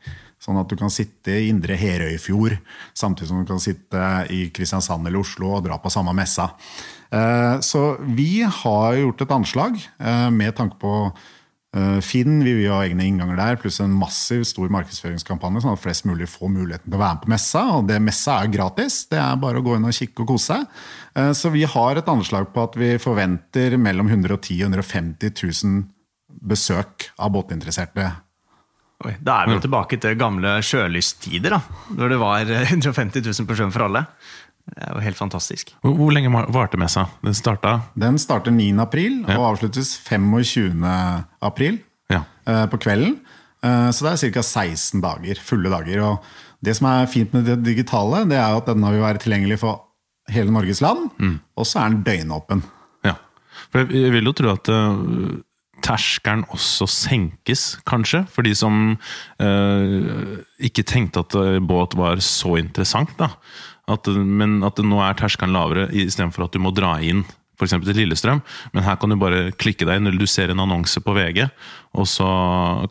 Sånn 0.42 0.58
at 0.60 0.70
du 0.70 0.78
kan 0.78 0.92
sitte 0.94 1.34
i 1.34 1.48
Indre 1.50 1.78
Herøyfjord 1.78 2.60
samtidig 2.98 3.30
som 3.30 3.40
du 3.42 3.48
kan 3.50 3.62
sitte 3.62 4.02
i 4.34 4.44
Kristiansand 4.54 5.10
eller 5.10 5.24
Oslo 5.24 5.56
og 5.56 5.64
dra 5.66 5.80
på 5.82 5.94
samme 5.94 6.14
messa. 6.18 6.52
Eh, 7.10 7.58
så 7.66 7.88
vi 8.06 8.44
har 8.44 9.00
gjort 9.00 9.24
et 9.26 9.34
anslag 9.34 9.82
med 10.34 10.58
tanke 10.58 10.78
på 10.82 10.94
Eh, 11.08 11.16
Finn 12.06 12.40
vi 12.46 12.54
vil 12.58 12.72
ha 12.72 12.80
egne 12.86 13.06
innganger 13.08 13.38
der, 13.40 13.58
pluss 13.62 13.80
en 13.84 13.94
massiv 13.96 14.46
stor 14.48 14.72
markedsføringskampanje, 14.74 15.64
sånn 15.64 15.76
at 15.76 15.82
flest 15.84 16.08
mulig 16.08 16.30
får 16.32 16.52
muligheten 16.54 16.88
til 16.88 16.98
å 16.98 17.02
være 17.02 17.18
med 17.18 17.26
på 17.26 17.34
messa. 17.34 17.64
Og 17.78 17.90
det 17.90 18.00
messa 18.04 18.38
er 18.42 18.54
gratis. 18.54 19.02
Det 19.12 19.20
er 19.22 19.42
bare 19.42 19.62
å 19.62 19.66
gå 19.66 19.76
inn 19.78 19.88
og 19.88 19.98
kikke 19.98 20.24
og 20.24 20.32
kose 20.34 20.56
seg. 20.56 20.80
Eh, 21.18 21.34
så 21.38 21.52
vi 21.54 21.66
har 21.68 22.00
et 22.00 22.14
anslag 22.14 22.52
på 22.54 22.64
at 22.68 22.78
vi 22.80 22.94
forventer 23.02 23.78
mellom 23.82 24.10
110 24.12 24.64
og 24.64 24.72
150 24.72 25.36
000 25.44 25.84
besøk 26.48 27.10
av 27.18 27.34
båtinteresserte. 27.36 28.08
Oi, 29.06 29.14
da 29.22 29.44
er 29.44 29.50
vi 29.50 29.54
jo 29.54 29.62
tilbake 29.62 30.00
til 30.02 30.16
gamle 30.18 30.56
sjølysttider, 30.66 31.54
da. 31.54 31.60
Når 31.94 32.14
det 32.14 32.18
var 32.18 32.50
150 32.50 33.22
000 33.22 33.46
på 33.46 33.58
sjøen 33.60 33.74
for 33.74 33.86
alle. 33.86 34.08
Det 34.68 34.84
er 34.84 34.94
jo 34.94 35.04
helt 35.06 35.18
fantastisk. 35.18 35.72
Hvor, 35.82 35.96
hvor 35.96 36.12
lenge 36.14 36.32
varte 36.54 36.80
messa? 36.80 37.08
Den 37.24 37.36
starta? 37.38 37.78
Den 37.96 38.20
starter 38.20 38.52
9. 38.52 38.70
april 38.84 39.22
ja. 39.24 39.38
og 39.38 39.54
avsluttes 39.54 39.96
25. 40.04 40.84
april 41.42 41.80
ja. 42.12 42.24
eh, 42.48 42.66
på 42.72 42.80
kvelden. 42.84 43.18
Eh, 43.64 43.90
så 43.96 44.06
det 44.06 44.14
er 44.14 44.36
ca. 44.36 44.44
16 44.44 45.04
dager, 45.04 45.42
fulle 45.44 45.72
dager. 45.72 46.04
Og 46.04 46.66
det 46.66 46.76
som 46.78 46.90
er 46.92 47.10
fint 47.12 47.34
med 47.36 47.48
det 47.48 47.62
digitale, 47.66 48.26
det 48.30 48.40
er 48.40 48.58
at 48.60 48.68
den 48.70 48.84
vil 48.84 49.04
være 49.06 49.24
tilgjengelig 49.24 49.62
for 49.64 49.86
hele 50.34 50.52
Norges 50.52 50.84
land. 50.84 51.08
Mm. 51.18 51.38
Og 51.56 51.70
så 51.70 51.82
er 51.82 51.94
den 51.94 52.04
døgnåpen. 52.04 52.64
Ja. 53.08 53.16
For 53.72 53.88
jeg 53.88 54.12
vil 54.18 54.28
jo 54.28 54.36
tro 54.36 54.52
at 54.52 54.68
uh, 54.74 55.40
terskelen 55.86 56.44
også 56.52 56.90
senkes, 56.92 57.78
kanskje? 57.88 58.26
For 58.34 58.44
de 58.44 58.52
som 58.58 58.98
uh, 59.40 60.38
ikke 60.60 60.84
tenkte 60.84 61.24
at 61.24 61.40
båt 61.64 61.96
var 61.96 62.20
så 62.26 62.58
interessant. 62.60 63.16
da. 63.16 63.32
At, 63.88 64.08
men 64.12 64.60
at 64.68 64.80
nå 64.84 65.00
er 65.00 65.16
terskelen 65.16 65.56
lavere, 65.56 65.88
istedenfor 65.96 66.48
at 66.48 66.56
du 66.56 66.60
må 66.64 66.74
dra 66.76 66.98
inn 67.00 67.24
f.eks. 67.58 67.74
til 67.82 67.98
Lillestrøm. 67.98 68.42
Men 68.76 68.86
her 68.86 68.98
kan 69.02 69.12
du 69.12 69.18
bare 69.20 69.52
klikke 69.58 69.88
deg 69.88 70.00
inn, 70.00 70.10
eller 70.10 70.22
du 70.22 70.30
ser 70.30 70.54
en 70.54 70.62
annonse 70.64 71.02
på 71.04 71.16
VG, 71.18 71.48
og 71.98 72.10
så 72.10 72.28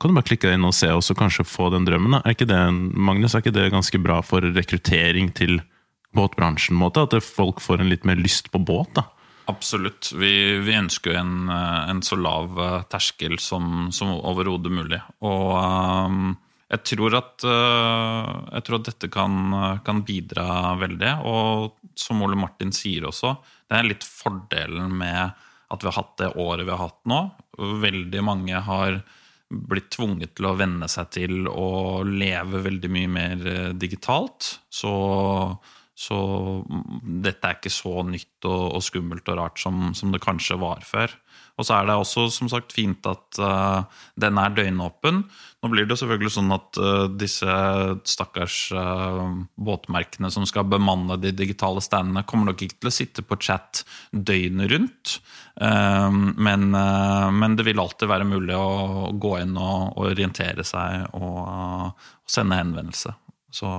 kan 0.01 0.11
du 0.11 0.19
bare 0.19 0.29
klikke 0.33 0.49
deg 0.49 0.59
inn 0.59 0.69
og 0.69 0.75
se, 0.77 0.91
og 0.91 1.05
så 1.07 1.17
kanskje 1.19 1.47
få 1.47 1.71
den 1.75 1.87
drømmen. 1.87 2.19
Er 2.23 2.35
ikke 2.35 2.49
det, 2.51 2.61
Magnus, 2.95 3.35
er 3.37 3.45
ikke 3.45 3.55
det 3.57 3.71
ganske 3.75 4.01
bra 4.03 4.21
for 4.27 4.45
rekruttering 4.57 5.31
til 5.37 5.61
båtbransjen? 6.17 6.79
Måte? 6.79 7.07
At 7.07 7.15
folk 7.23 7.63
får 7.63 7.85
en 7.85 7.93
litt 7.93 8.09
mer 8.09 8.19
lyst 8.19 8.51
på 8.53 8.63
båt? 8.63 8.97
da? 8.99 9.07
Absolutt. 9.47 10.11
Vi, 10.19 10.33
vi 10.67 10.75
ønsker 10.75 11.21
en, 11.21 11.47
en, 11.53 12.03
så 12.03 12.19
lav 12.19 12.59
eh, 12.59 12.81
terskel 12.91 13.39
som, 13.39 13.93
som 13.95 14.11
overhodet 14.17 14.73
mulig. 14.75 14.99
Og 15.23 15.53
um, 15.55 16.33
jeg 16.67 16.83
tror 16.91 17.15
at, 17.15 17.45
eh, 17.47 18.31
jeg 18.57 18.67
tror 18.67 18.81
at 18.81 18.89
dette 18.89 19.11
kan, 19.13 19.37
kan, 19.87 20.03
bidra 20.07 20.75
veldig. 20.81 21.13
Og 21.31 21.77
som 21.99 22.25
Ole 22.27 22.39
Martin 22.39 22.75
sier 22.75 23.07
også, 23.07 23.37
det 23.71 23.79
er 23.79 23.87
litt 23.87 24.07
fordelen 24.07 24.91
med 24.99 25.45
at 25.67 25.83
vi 25.83 25.91
har 25.91 25.99
hatt 25.99 26.19
det 26.21 26.33
året 26.39 26.67
vi 26.67 26.75
har 26.75 26.83
hatt 26.83 27.01
nå. 27.11 27.21
Veldig 27.87 28.25
mange 28.27 28.61
har 28.67 29.01
blitt 29.47 29.93
tvunget 29.95 30.35
til 30.35 30.49
å 30.49 30.57
venne 30.59 30.89
seg 30.91 31.11
til 31.15 31.47
å 31.47 32.03
leve 32.07 32.65
veldig 32.65 32.91
mye 32.91 33.11
mer 33.15 33.47
eh, 33.47 33.73
digitalt. 33.79 34.57
Så, 34.67 34.93
så 35.95 36.19
dette 37.03 37.47
er 37.47 37.61
ikke 37.61 37.75
så 37.75 38.03
nytt 38.07 38.49
og, 38.49 38.75
og 38.79 38.83
skummelt 38.83 39.31
og 39.31 39.39
rart 39.39 39.63
som, 39.63 39.93
som 39.95 40.15
det 40.15 40.23
kanskje 40.25 40.59
var 40.63 40.83
før. 40.87 41.15
Og 41.57 41.65
så 41.65 41.79
er 41.79 41.89
det 41.89 41.97
også 41.97 42.27
som 42.33 42.51
sagt 42.53 42.75
fint 42.77 43.07
at 43.09 43.41
uh, 43.41 43.85
den 44.21 44.37
er 44.41 44.53
døgnåpen. 44.57 45.23
Nå 45.65 45.71
blir 45.73 45.89
det 45.89 45.97
selvfølgelig 45.97 46.35
sånn 46.35 46.53
at 46.53 46.81
uh, 46.81 47.07
disse 47.09 47.57
stakkars 48.09 48.59
uh, 48.77 49.25
båtmerkene 49.57 50.31
som 50.33 50.45
skal 50.49 50.69
bemanne 50.69 51.17
de 51.23 51.33
digitale 51.37 51.81
standene, 51.85 52.27
kommer 52.29 52.51
nok 52.51 52.67
ikke 52.67 52.81
til 52.83 52.93
å 52.93 52.95
sitte 52.99 53.25
på 53.25 53.41
chat 53.41 53.85
døgnet 54.13 54.73
rundt. 54.73 55.19
Men, 55.57 56.67
men, 56.69 57.55
det 57.57 57.65
vil 57.65 57.81
alltid 57.81 58.11
være 58.11 58.27
mulig 58.29 58.53
å 58.53 59.09
gå 59.17 59.31
inn 59.41 59.57
og, 59.57 59.97
orientere 60.05 60.67
seg 60.69 61.17
og, 61.17 61.39
og 61.49 62.29
sende 62.29 62.61
henvendelse. 62.61 63.15
Så 63.57 63.71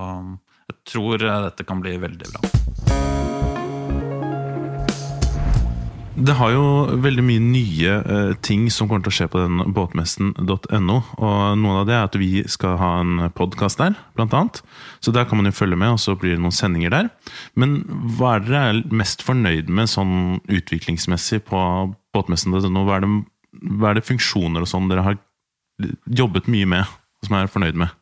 jeg 0.66 0.80
tror 0.90 1.22
dette 1.22 1.68
kan 1.68 1.84
bli 1.84 1.94
veldig 2.02 2.32
bra. 2.34 3.07
Det 6.18 6.34
har 6.34 6.50
jo 6.50 6.62
veldig 6.98 7.22
mye 7.22 7.42
nye 7.42 7.92
uh, 8.02 8.32
ting 8.42 8.64
som 8.74 8.88
kommer 8.88 9.04
til 9.06 9.12
å 9.12 9.16
skje 9.18 9.26
på 9.30 9.38
den 9.38 9.60
båtmessen.no. 9.74 10.96
Og 11.14 11.36
noen 11.60 11.76
av 11.78 11.84
det 11.86 11.94
er 11.94 12.06
at 12.08 12.16
vi 12.18 12.42
skal 12.50 12.74
ha 12.80 12.88
en 13.04 13.28
podkast 13.36 13.78
der, 13.78 13.94
blant 14.18 14.34
annet. 14.34 14.58
Så 15.04 15.14
der 15.14 15.28
kan 15.28 15.38
man 15.38 15.46
jo 15.46 15.54
følge 15.54 15.78
med, 15.78 15.94
og 15.94 16.02
så 16.02 16.16
blir 16.18 16.34
det 16.34 16.42
noen 16.42 16.54
sendinger 16.54 16.94
der. 16.94 17.10
Men 17.54 17.78
hva 18.18 18.34
er 18.36 18.46
dere 18.48 18.98
mest 18.98 19.22
fornøyd 19.26 19.70
med 19.70 19.92
sånn 19.92 20.40
utviklingsmessig 20.42 21.44
på 21.46 21.60
båtmessen.no? 22.16 22.82
Hva, 22.88 22.98
hva, 23.04 23.92
er 23.92 24.00
det 24.00 24.08
funksjoner 24.08 24.66
og 24.66 24.72
sånn 24.72 24.90
dere 24.90 25.06
har 25.06 25.20
jobbet 26.18 26.50
mye 26.50 26.66
med, 26.74 26.98
og 27.22 27.30
som 27.30 27.38
jeg 27.38 27.46
er 27.46 27.54
fornøyd 27.54 27.78
med? 27.84 27.94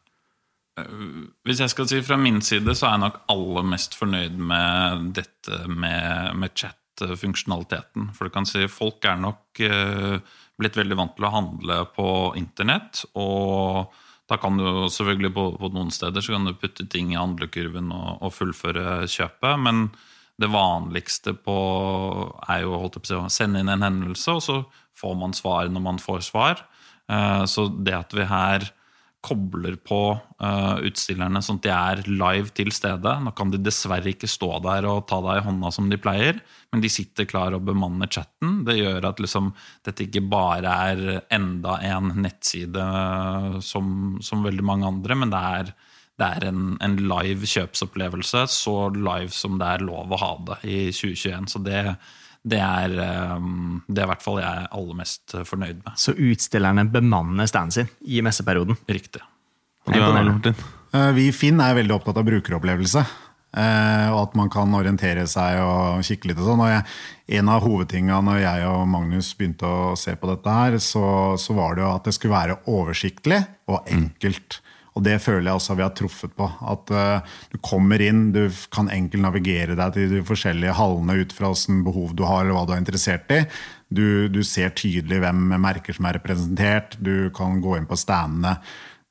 Eh, 0.80 0.96
hvis 1.44 1.60
jeg 1.66 1.74
skal 1.74 1.92
si 1.92 2.00
fra 2.06 2.16
min 2.20 2.40
side, 2.40 2.72
så 2.72 2.88
er 2.88 2.96
jeg 2.96 3.04
nok 3.04 3.22
aller 3.36 3.70
mest 3.76 4.00
fornøyd 4.00 4.40
med 4.40 5.06
dette 5.20 5.62
med, 5.68 6.32
med 6.40 6.56
chat 6.56 6.80
funksjonaliteten. 7.04 8.10
For 8.16 8.26
du 8.26 8.34
kan 8.34 8.48
si 8.48 8.64
folk 8.72 9.04
er 9.04 9.20
nok 9.20 9.60
eh, 9.64 10.18
blitt 10.56 10.78
veldig 10.78 10.98
vant 10.98 11.16
til 11.16 11.28
å 11.28 11.34
handle 11.34 11.78
på 11.96 12.08
internett. 12.40 13.04
Og 13.18 13.92
da 14.30 14.38
kan 14.42 14.58
du 14.58 14.88
selvfølgelig 14.90 15.32
på, 15.36 15.46
på 15.60 15.70
noen 15.74 15.92
steder 15.94 16.24
så 16.24 16.34
kan 16.34 16.48
du 16.48 16.56
putte 16.58 16.88
ting 16.90 17.12
i 17.12 17.20
handlekurven 17.20 17.92
og, 17.94 18.22
og 18.26 18.34
fullføre 18.34 19.04
kjøpet. 19.10 19.60
Men 19.62 19.88
det 20.40 20.50
vanligste 20.52 21.36
på 21.36 21.58
er 22.48 22.64
jo 22.64 22.80
holdt 22.80 22.98
på 23.00 23.20
å 23.20 23.28
sende 23.32 23.62
inn 23.62 23.72
en 23.72 23.86
hendelse, 23.86 24.34
og 24.36 24.42
så 24.44 24.58
får 24.96 25.14
man 25.20 25.36
svar 25.36 25.70
når 25.72 25.84
man 25.84 26.00
får 26.02 26.26
svar. 26.28 26.64
Eh, 27.12 27.44
så 27.48 27.68
det 27.76 27.96
at 27.96 28.16
vi 28.16 28.26
her 28.28 28.70
kobler 29.26 29.74
på 29.82 30.00
uh, 30.14 30.76
utstillerne 30.86 31.40
sånn 31.42 31.58
at 31.58 31.66
de 31.66 31.72
er 31.74 32.02
live 32.06 32.52
til 32.54 32.70
stede. 32.74 33.16
Nå 33.24 33.32
kan 33.36 33.50
de 33.50 33.58
dessverre 33.62 34.12
ikke 34.12 34.30
stå 34.30 34.52
der 34.64 34.86
og 34.90 35.06
ta 35.10 35.18
deg 35.24 35.40
i 35.40 35.46
hånda 35.48 35.72
som 35.74 35.90
de 35.90 35.98
pleier, 36.00 36.38
men 36.72 36.84
de 36.84 36.90
sitter 36.92 37.28
klar 37.28 37.56
og 37.56 37.66
bemanner 37.66 38.10
chatten. 38.12 38.60
Det 38.68 38.78
gjør 38.78 39.10
at 39.10 39.22
liksom, 39.22 39.50
dette 39.86 40.06
ikke 40.06 40.24
bare 40.30 40.76
er 40.90 41.04
enda 41.34 41.80
en 41.90 42.14
nettside 42.22 42.86
uh, 42.86 43.58
som, 43.64 44.20
som, 44.24 44.46
veldig 44.46 44.66
mange 44.66 44.88
andre, 44.90 45.18
men 45.18 45.34
det 45.34 45.42
er, 45.60 45.72
det 46.22 46.30
er 46.30 46.48
en, 46.52 46.68
en, 46.84 47.00
live 47.10 47.50
kjøpsopplevelse, 47.50 48.46
så 48.52 48.76
live 48.94 49.34
som 49.34 49.58
det 49.60 49.72
er 49.74 49.88
lov 49.88 50.14
å 50.14 50.22
ha 50.22 50.32
det 50.52 50.62
i 50.64 50.78
2021. 50.94 51.50
Så 51.52 51.66
det 51.66 51.82
det 52.46 52.60
er, 52.62 52.92
ehm, 53.02 53.82
det 53.88 54.02
er 54.02 54.06
i 54.06 54.12
hvert 54.12 54.24
fall 54.24 54.40
jeg 54.40 54.46
er 54.46 54.68
aller 54.70 54.98
mest 54.98 55.34
fornøyd 55.48 55.80
med. 55.82 55.94
Så 55.98 56.14
utstillerne 56.14 56.86
bemanner 56.92 57.48
standen 57.50 57.74
sin 57.74 57.92
i 58.06 58.22
messeperioden? 58.24 58.78
Riktig. 58.90 59.22
Eh, 60.94 61.12
vi 61.16 61.28
i 61.28 61.34
Finn 61.34 61.60
er 61.62 61.76
veldig 61.78 61.96
opptatt 61.98 62.20
av 62.20 62.26
brukeropplevelse. 62.28 63.02
Eh, 63.56 64.08
og 64.12 64.18
at 64.20 64.34
man 64.36 64.50
kan 64.52 64.74
orientere 64.76 65.24
seg 65.30 65.62
og 65.62 66.04
kikke 66.06 66.30
litt. 66.30 66.40
og 66.42 66.50
sånn. 66.50 66.64
En 67.38 67.50
av 67.50 67.64
hovedtingene 67.64 68.22
når 68.28 68.42
jeg 68.42 68.68
og 68.68 68.86
Magnus 68.92 69.32
begynte 69.38 69.66
å 69.66 69.94
se 69.98 70.14
på 70.14 70.30
dette, 70.30 70.56
her, 70.60 70.78
så, 70.82 71.06
så 71.40 71.56
var 71.56 71.74
det 71.74 71.86
jo 71.86 71.92
at 71.94 72.06
det 72.06 72.14
skulle 72.16 72.36
være 72.36 72.60
oversiktlig 72.70 73.40
og 73.72 73.88
enkelt. 73.90 74.60
Mm. 74.60 74.72
Og 74.96 75.04
det 75.04 75.18
føler 75.20 75.50
jeg 75.50 75.60
også 75.60 75.76
vi 75.76 75.84
har 75.84 75.94
truffet 75.96 76.32
på. 76.36 76.48
At 76.72 76.92
uh, 76.94 77.36
du 77.52 77.58
kommer 77.64 78.00
inn, 78.02 78.30
du 78.32 78.46
kan 78.72 78.88
enkelt 78.92 79.26
navigere 79.26 79.76
deg 79.76 79.94
til 79.96 80.14
de 80.14 80.24
forskjellige 80.26 80.76
hallene 80.78 81.18
ut 81.20 81.36
fra 81.36 81.52
hvilke 81.52 81.78
behov 81.84 82.16
du 82.16 82.24
har, 82.24 82.44
eller 82.44 82.56
hva 82.56 82.64
du 82.68 82.74
er 82.74 82.82
interessert 82.82 83.32
i. 83.36 83.42
Du, 83.92 84.26
du, 84.32 84.40
ser 84.42 84.72
tydelig 84.74 85.20
hvem 85.22 85.46
merker 85.62 85.96
som 85.96 86.08
er 86.08 86.16
representert. 86.18 86.96
Du 86.98 87.28
kan 87.36 87.60
gå 87.62 87.76
inn 87.76 87.88
på 87.88 87.98
standene, 88.00 88.56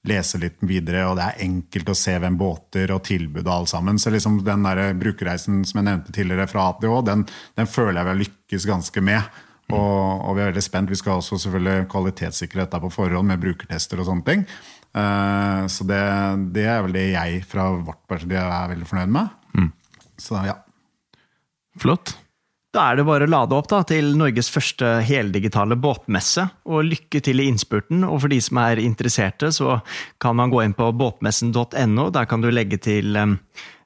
lese 0.06 0.42
litt 0.42 0.58
videre, 0.66 1.06
og 1.10 1.16
det 1.18 1.30
er 1.30 1.46
enkelt 1.46 1.90
å 1.90 1.98
se 1.98 2.18
hvem 2.22 2.36
båter 2.38 2.92
og 2.94 3.06
tilbud 3.08 3.46
og 3.46 3.54
alt 3.60 3.74
sammen. 3.76 4.02
Så 4.02 4.14
liksom 4.14 4.42
den 4.46 4.66
der 4.66 4.98
brukerreisen 4.98 5.64
som 5.66 5.82
jeg 5.82 5.90
nevnte 5.92 6.14
tidligere 6.18 6.50
fra 6.50 6.72
ATH, 6.74 6.92
den, 7.08 7.26
den 7.58 7.70
føler 7.70 8.02
jeg 8.02 8.08
vi 8.08 8.14
har 8.16 8.24
lykkes 8.26 8.70
ganske 8.74 9.06
med. 9.06 9.42
Og, 9.74 10.22
og, 10.22 10.36
vi 10.38 10.44
er 10.44 10.52
veldig 10.52 10.62
spent. 10.62 10.92
Vi 10.94 11.00
skal 11.00 11.18
også 11.18 11.40
selvfølgelig 11.42 11.88
kvalitetssikre 11.90 12.62
dette 12.62 12.82
på 12.84 12.92
forhånd 12.94 13.32
med 13.32 13.42
brukertester 13.42 14.02
og 14.02 14.10
sånne 14.10 14.28
ting. 14.28 14.44
Uh, 14.96 15.66
så 15.68 15.84
det, 15.88 16.02
det, 16.56 16.68
er 16.72 16.86
vel 16.86 16.94
det 16.96 17.08
jeg 17.12 17.42
fra 17.50 17.68
vårt 17.76 18.04
perspektiv 18.08 18.40
er 18.40 18.70
veldig 18.72 18.88
fornøyd 18.88 19.18
med. 19.18 19.34
Mm. 19.58 19.74
Så 20.22 20.40
ja. 20.48 20.60
Flott. 21.82 22.16
Da 22.76 22.90
er 22.90 23.00
det 23.00 23.06
bare 23.08 23.28
å 23.28 23.32
lade 23.32 23.56
opp 23.56 23.70
da, 23.72 23.82
til 23.88 24.14
Norges 24.20 24.50
første 24.52 24.98
heldigitale 25.08 25.78
båtmesse. 25.80 26.48
Og 26.68 26.88
lykke 26.90 27.22
til 27.24 27.40
i 27.40 27.48
innspurten. 27.52 28.04
Og 28.08 28.24
for 28.24 28.32
de 28.32 28.40
som 28.44 28.60
er 28.64 28.82
interesserte, 28.84 29.52
så 29.56 29.80
kan 30.24 30.36
man 30.40 30.52
gå 30.52 30.64
inn 30.64 30.76
på 30.76 30.90
båtmessen.no. 30.96 32.10
Der 32.16 32.28
kan 32.28 32.44
du 32.44 32.52
legge 32.52 32.80
til 32.84 33.16
uh, 33.16 33.36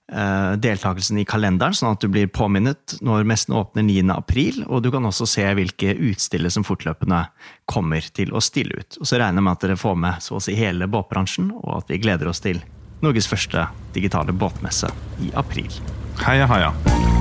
deltakelsen 0.09 1.19
i 1.21 1.25
kalenderen, 1.29 1.75
sånn 1.77 1.93
at 1.93 2.01
du 2.01 2.09
blir 2.11 2.29
påminnet 2.33 2.97
når 3.05 3.27
messen 3.29 3.53
åpner 3.57 3.85
9.4. 3.85 4.65
Og 4.67 4.81
du 4.83 4.89
kan 4.93 5.05
også 5.05 5.27
se 5.29 5.45
hvilke 5.59 5.93
utstillere 5.93 6.53
som 6.53 6.65
fortløpende 6.65 7.21
kommer 7.69 8.05
til 8.15 8.33
å 8.33 8.41
stille 8.43 8.81
ut. 8.81 8.99
Og 8.99 9.05
så 9.05 9.21
regner 9.21 9.41
jeg 9.41 9.47
med 9.47 9.57
at 9.57 9.67
dere 9.67 9.79
får 9.79 10.01
med 10.07 10.25
så 10.25 10.39
å 10.39 10.43
si 10.43 10.57
hele 10.57 10.89
båtbransjen, 10.89 11.53
og 11.61 11.81
at 11.81 11.93
vi 11.93 12.01
gleder 12.01 12.31
oss 12.31 12.41
til 12.45 12.63
Norges 13.05 13.29
første 13.31 13.69
digitale 13.95 14.35
båtmesse 14.35 14.91
i 15.23 15.31
april. 15.39 15.71
Heia, 16.25 16.49
heia. 16.49 17.18